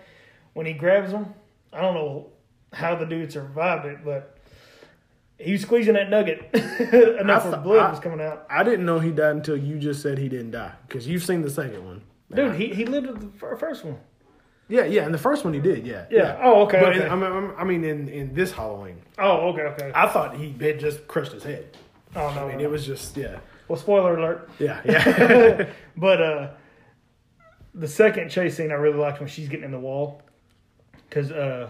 [0.52, 1.26] When he grabs him,
[1.72, 2.28] I don't know
[2.72, 4.36] how the dude survived it, but
[5.38, 6.50] he was squeezing that nugget.
[7.20, 8.46] Enough of blood I- was coming out.
[8.50, 11.42] I didn't know he died until you just said he didn't die because you've seen
[11.42, 12.02] the second one.
[12.32, 13.98] Dude, he, he lived with the first one.
[14.68, 16.38] Yeah, yeah, and the first one he did, yeah, Yeah.
[16.42, 17.06] Oh, okay, But okay.
[17.06, 19.90] in- I, mean, I'm- I mean, in in this Halloween, Oh, okay, okay.
[19.94, 21.76] I thought he had just crushed his head.
[22.14, 22.64] Oh no, I mean, no.
[22.64, 23.78] it was just yeah, well.
[23.78, 24.48] Spoiler alert.
[24.60, 25.68] yeah, yeah.
[25.96, 26.50] But uh,
[27.74, 30.22] the second chase scene I really liked when she's getting in the wall,
[31.10, 31.68] because uh,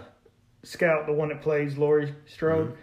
[0.63, 2.77] Scout, the one that plays Laurie Strode,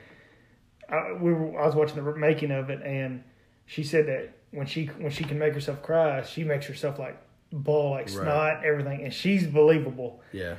[0.89, 3.24] I, we were, I was watching the making of it, and
[3.68, 7.18] she said that when she when she can make herself cry, she makes herself like
[7.53, 10.22] ball like snot, everything, and she's believable.
[10.34, 10.55] yeah.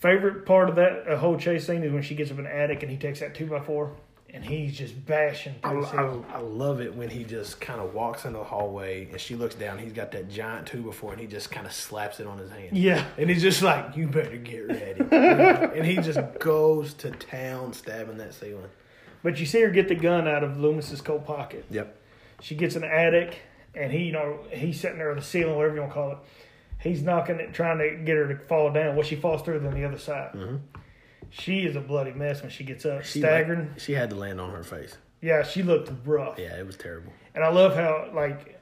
[0.00, 2.52] Favorite part of that uh, whole chase scene is when she gets up in the
[2.52, 3.94] attic and he takes that two by four,
[4.32, 5.54] and he's just bashing.
[5.62, 6.24] I, through the ceiling.
[6.32, 9.34] I, I love it when he just kind of walks into the hallway and she
[9.36, 9.78] looks down.
[9.78, 12.50] He's got that giant two before, and he just kind of slaps it on his
[12.50, 12.76] hand.
[12.76, 13.04] Yeah.
[13.18, 15.04] and he's just like, "You better get ready,"
[15.78, 18.70] and he just goes to town stabbing that ceiling.
[19.22, 21.64] But you see her get the gun out of Loomis's coat pocket.
[21.70, 21.96] Yep.
[22.40, 23.38] She gets in the attic,
[23.74, 26.12] and he, you know, he's sitting there on the ceiling, whatever you want to call
[26.12, 26.18] it.
[26.80, 28.96] He's knocking it, trying to get her to fall down.
[28.96, 30.32] Well, she falls through on the other side.
[30.32, 30.56] Mm-hmm.
[31.32, 33.70] She is a bloody mess when she gets up, She staggering.
[33.70, 34.96] like- she had to land on her face.
[35.20, 36.38] yeah, she looked rough.
[36.38, 37.12] Yeah, it was terrible.
[37.34, 38.60] And I love how, like,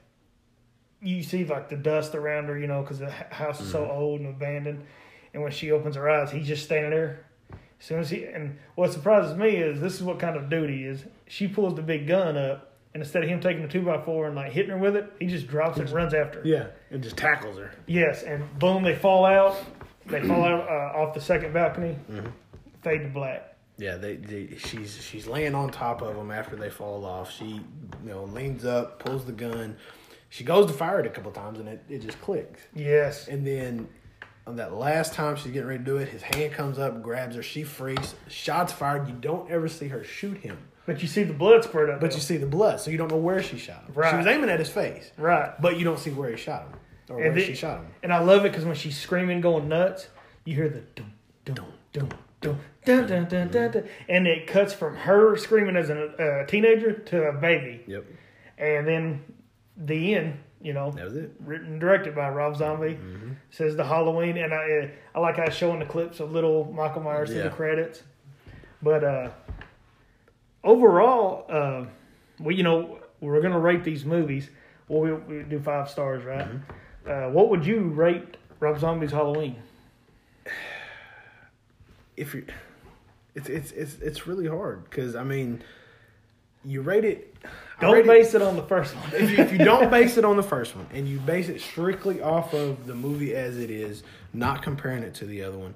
[1.01, 4.21] you see, like, the dust around her, you know, because the house is so old
[4.21, 4.85] and abandoned.
[5.33, 7.25] And when she opens her eyes, he's just standing there.
[7.79, 10.83] As soon as he, and what surprises me is this is what kind of he
[10.83, 11.03] is.
[11.27, 14.27] She pulls the big gun up, and instead of him taking the two by four
[14.27, 16.47] and like hitting her with it, he just drops it and runs after her.
[16.47, 17.71] Yeah, and just tackles her.
[17.87, 19.57] Yes, and boom, they fall out.
[20.05, 21.95] They fall out uh, off the second balcony.
[22.81, 23.55] Fade to black.
[23.77, 27.31] Yeah, they, they she's she's laying on top of them after they fall off.
[27.31, 27.63] She you
[28.03, 29.77] know leans up, pulls the gun.
[30.29, 32.61] She goes to fire it a couple times and it, it just clicks.
[32.73, 33.27] Yes.
[33.27, 33.89] And then
[34.47, 37.35] on that last time she's getting ready to do it, his hand comes up, grabs
[37.35, 39.07] her, she freaks, shots fired.
[39.07, 41.99] You don't ever see her shoot him, But you see the blood spurt up.
[41.99, 43.93] but you see the blood, so you don't know where she shot him.
[43.93, 44.11] Right.
[44.11, 45.59] She was aiming at his face, right.
[45.61, 46.79] but you don't see where he shot him
[47.09, 47.87] or where And, the- she shot him.
[48.03, 50.07] and I love it because when she's screaming, going nuts,
[50.45, 51.11] you hear the dum
[51.43, 52.09] dum dum
[52.41, 56.07] dun dun dun dun, dun and it cuts from her screaming as a
[56.41, 58.05] uh, teenager to a baby, Yep,
[58.57, 59.21] and then
[59.77, 60.39] the end.
[60.63, 61.31] You know, that was it.
[61.39, 62.99] written and directed by Rob Zombie.
[63.49, 67.29] Says the Halloween, and I I like how showing the clips of little Michael Myers
[67.29, 67.43] through Yeah.
[67.45, 68.03] the credits.
[68.83, 69.29] But uh,
[70.63, 71.85] overall, uh,
[72.39, 74.49] we you know we're gonna rate these movies.
[74.87, 76.47] Well, we, we do five stars, right?
[77.07, 79.55] Uh, what would you rate Rob Zombie's Halloween?
[82.21, 82.45] If you,
[83.35, 85.61] it's it's it's it's really hard because I mean,
[86.63, 87.35] you rate it.
[87.79, 89.09] Don't rate base it on the first one.
[89.13, 91.59] if you, if you don't base it on the first one and you base it
[91.59, 94.03] strictly off of the movie as it is,
[94.33, 95.73] not comparing it to the other one,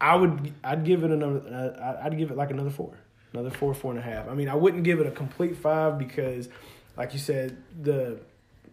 [0.00, 1.40] I would I'd give it another
[1.80, 2.98] uh, I'd give it like another four,
[3.32, 4.28] another four four and a half.
[4.28, 6.48] I mean I wouldn't give it a complete five because,
[6.96, 8.18] like you said, the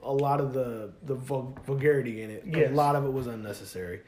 [0.04, 2.72] a lot of the the vulgarity in it, Yes.
[2.72, 4.02] a lot of it was unnecessary.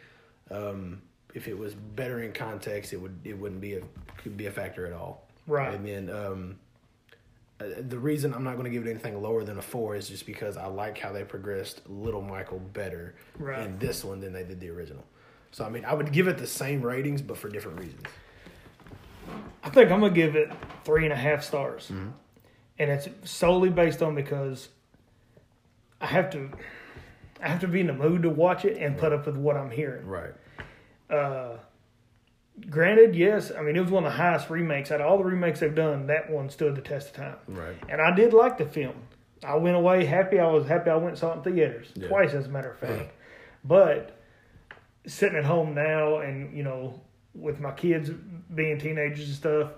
[0.49, 1.03] Um,
[1.33, 3.81] if it was better in context, it would it wouldn't be a
[4.17, 5.27] could be a factor at all.
[5.47, 5.73] Right.
[5.73, 6.55] And then um,
[7.59, 10.07] uh, the reason I'm not going to give it anything lower than a four is
[10.07, 13.65] just because I like how they progressed Little Michael better Right.
[13.65, 15.03] in this one than they did the original.
[15.51, 18.03] So I mean, I would give it the same ratings, but for different reasons.
[19.63, 20.51] I think I'm gonna give it
[20.83, 22.09] three and a half stars, Mm-hmm.
[22.79, 24.69] and it's solely based on because
[26.01, 26.49] I have to,
[27.41, 29.55] I have to be in the mood to watch it and put up with what
[29.55, 30.05] I'm hearing.
[30.05, 30.33] Right.
[31.09, 31.57] Uh,
[32.69, 35.23] granted, yes, I mean it was one of the highest remakes out of all the
[35.23, 36.07] remakes they've done.
[36.07, 37.75] That one stood the test of time, Right.
[37.89, 38.95] and I did like the film.
[39.43, 40.39] I went away happy.
[40.39, 40.89] I was happy.
[40.89, 42.07] I went and saw it in theaters Yeah.
[42.07, 43.11] twice, as a matter of fact.
[43.63, 44.17] But
[45.05, 47.01] sitting at home now, and you know,
[47.35, 48.09] with my kids
[48.53, 49.71] being teenagers and stuff,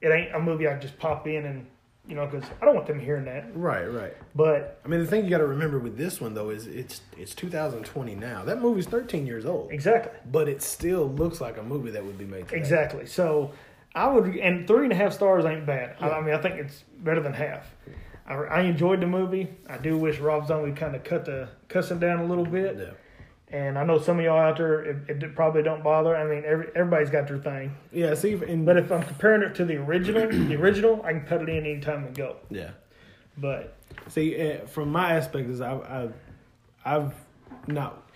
[0.00, 1.66] it ain't a movie I just pop in and
[2.10, 3.56] you know because I don't want them hearing that.
[3.56, 3.86] Right.
[3.86, 4.12] Right.
[4.34, 7.00] But I mean, the thing you got to remember with this one though is it's
[7.16, 8.44] it's 2020 now.
[8.44, 12.18] That movie's 13 years old, exactly, but it still looks like a movie that would
[12.18, 12.58] be made today.
[12.58, 13.06] exactly.
[13.06, 13.52] So
[13.94, 15.96] I would, and three and a half stars ain't bad.
[16.00, 17.74] I, I mean, I think it's better than half.
[18.26, 19.48] I, I enjoyed the movie.
[19.68, 22.76] I do wish Rob Zombie kind of cut the cussing down a little bit.
[22.78, 22.90] Yeah.
[23.52, 26.16] And I know some of y'all out there, it, it probably don't bother.
[26.16, 27.74] I mean, every, everybody's got their thing.
[27.92, 28.14] Yeah.
[28.14, 31.42] See, and But if I'm comparing it to the original, the original, I can put
[31.42, 32.36] it in anytime and go.
[32.48, 32.70] yeah.
[33.36, 33.76] But
[34.08, 36.14] See, uh, from my aspect is I've, I've,
[36.84, 37.14] I've
[37.66, 38.08] not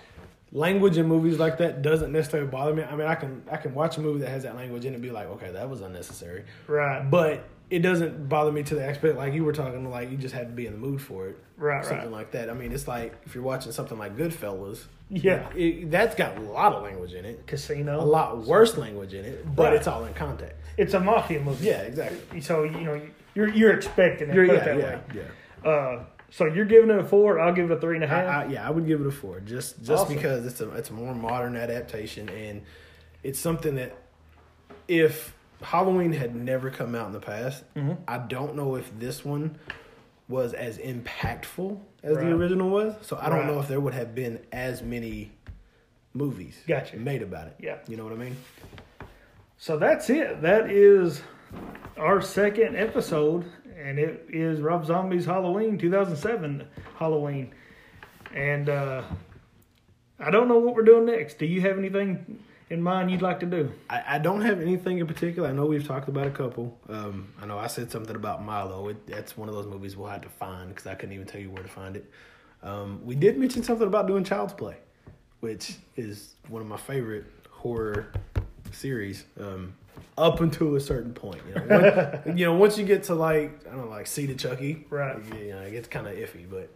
[0.53, 2.83] language in movies like that doesn't necessarily bother me.
[2.85, 4.97] I mean, I can I can watch a movie that has that language in it
[4.97, 8.85] and be like, okay, that was unnecessary, right, but it doesn't bother me to the
[8.85, 11.29] aspect like you were talking like you just had to be in the mood for
[11.29, 12.13] it, Right, something right.
[12.13, 12.51] like that.
[12.51, 15.49] I mean, it's like if you're watching something like Goodfellas, Yeah.
[15.55, 19.25] it, that's got a lot of language in it, Casino, a lot worse language in
[19.25, 19.73] it, but Right.
[19.75, 20.57] it's all in context.
[20.77, 21.67] It's a mafia movie.
[21.67, 22.41] Yeah, exactly.
[22.41, 23.01] So you know
[23.35, 24.35] you're you're expecting it.
[24.35, 25.31] You're, put yeah, it that yeah, way.
[25.65, 25.71] yeah.
[25.71, 27.39] Uh, so you're giving it a four.
[27.41, 28.27] I'll give it a three and a half.
[28.27, 30.17] I, I, yeah, I would give it a four, just just Awesome.
[30.17, 32.63] because it's a it's a more modern adaptation, and
[33.23, 33.97] it's something that
[34.89, 35.34] if
[35.65, 37.95] Halloween had never come out in the past, Mm-hmm.
[38.07, 39.59] I don't know if this one
[40.29, 42.25] was as impactful as Right.
[42.27, 42.95] the original was.
[43.03, 43.47] So I don't Right.
[43.49, 45.33] know if there would have been as many
[46.15, 46.97] movies Gotcha.
[46.97, 47.57] made about it.
[47.59, 47.77] Yeah.
[47.89, 48.37] you know what I mean.
[49.59, 50.43] So that's it.
[50.43, 51.23] That is
[51.97, 53.45] our second episode,
[53.77, 56.67] and it is Rob Zombie's Halloween 2007
[56.99, 57.53] Halloween.
[58.35, 59.03] And uh,
[60.19, 61.39] I don't know what we're doing next.
[61.39, 62.39] Do you have anything
[62.71, 63.73] in mind you'd like to do?
[63.91, 65.49] I, I don't have anything in particular.
[65.49, 66.77] I know we've talked about a couple.
[66.89, 68.89] Um, I know I said something about Milo.
[68.89, 71.41] It, that's one of those movies we'll have to find because I couldn't even tell
[71.41, 72.11] you where to find it.
[72.63, 74.77] Um, we did mention something about doing Child's Play,
[75.41, 78.07] which is one of my favorite horror
[78.73, 79.25] series.
[79.39, 79.75] Um,
[80.17, 81.67] up until a certain point, you know,
[82.25, 84.87] Once- you know, once you get to like I don't know, like Seed of Chucky,
[84.91, 85.17] Right.
[85.39, 86.69] You know, it gets kind of iffy, but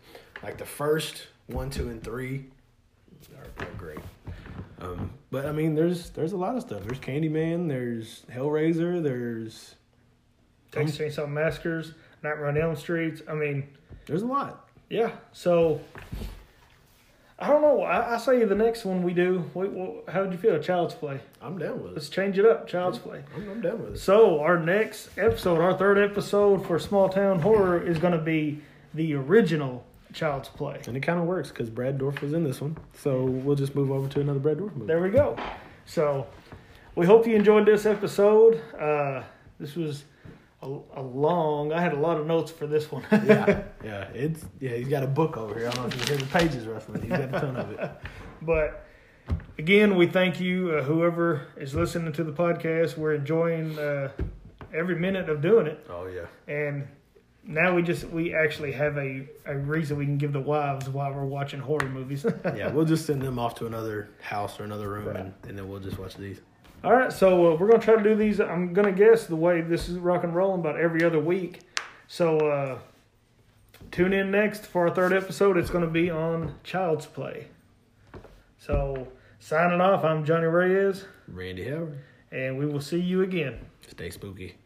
[0.43, 2.45] like the first one, two, and three
[3.37, 3.99] are, are great.
[4.81, 6.83] Um, but I mean, there's there's a lot of stuff.
[6.85, 7.69] There's Candyman.
[7.69, 9.03] There's Hellraiser.
[9.03, 9.75] There's
[10.71, 13.23] Texas Chainsaw Massacres, Nightmare on Elm Streets.
[13.29, 13.69] I mean,
[14.07, 14.69] there's a lot.
[14.89, 15.11] yeah.
[15.33, 15.81] So
[17.41, 17.83] I don't know.
[17.83, 19.49] I, I say the next one we do.
[19.55, 20.59] Wait, what, how would you feel?
[20.61, 21.21] Child's Play.
[21.41, 21.95] I'm down with it.
[21.95, 22.67] Let's change it up.
[22.67, 23.23] Child's Play.
[23.37, 23.99] I'm, I'm down with it.
[23.99, 28.61] So our next episode, our third episode for Small Town Horror, is going to be
[28.95, 29.85] the original
[30.19, 30.81] Child's Play.
[30.87, 33.75] And it kind of works because Brad Dourif was in this one, so we'll just
[33.77, 34.87] move over to another Brad Dourif movie.
[34.87, 35.37] There we go.
[35.87, 36.27] So
[36.97, 38.61] we hope you enjoyed this episode.
[38.79, 39.23] Uh,
[39.61, 40.05] this was
[40.63, 40.67] a,
[40.97, 41.73] a long.
[41.73, 43.05] I had a lot of notes for this one.
[43.13, 44.71] yeah, yeah, it's yeah.
[44.75, 45.69] He's got a book over here.
[45.69, 47.03] I don't know if you can hear the pages rustling.
[47.03, 47.91] He's got a ton of it.
[48.43, 48.85] But
[49.59, 52.97] again, we thank you, uh, whoever is listening to the podcast.
[52.97, 54.11] We're enjoying uh,
[54.75, 56.27] every minute of doing it, Oh yeah.
[56.53, 56.87] and
[57.49, 61.13] now we just we actually have a, a reason we can give the wives while
[61.13, 62.25] we're watching horror movies.
[62.55, 65.67] Yeah, we'll just send them off to another house or another room, and, and then
[65.69, 66.41] we'll just watch these.
[66.85, 68.39] All right, so uh, we're gonna try to do these.
[68.39, 71.61] I'm gonna guess the way this is rock and rolling about every other week.
[72.07, 72.79] So uh,
[73.91, 75.57] tune in next for our third episode.
[75.57, 77.49] It's gonna be on Child's Play.
[78.59, 80.05] So signing off.
[80.05, 81.99] I'm Johnny Reyes, Randy Howard,
[82.31, 83.59] and we will see you again.
[83.89, 84.57] stay spooky.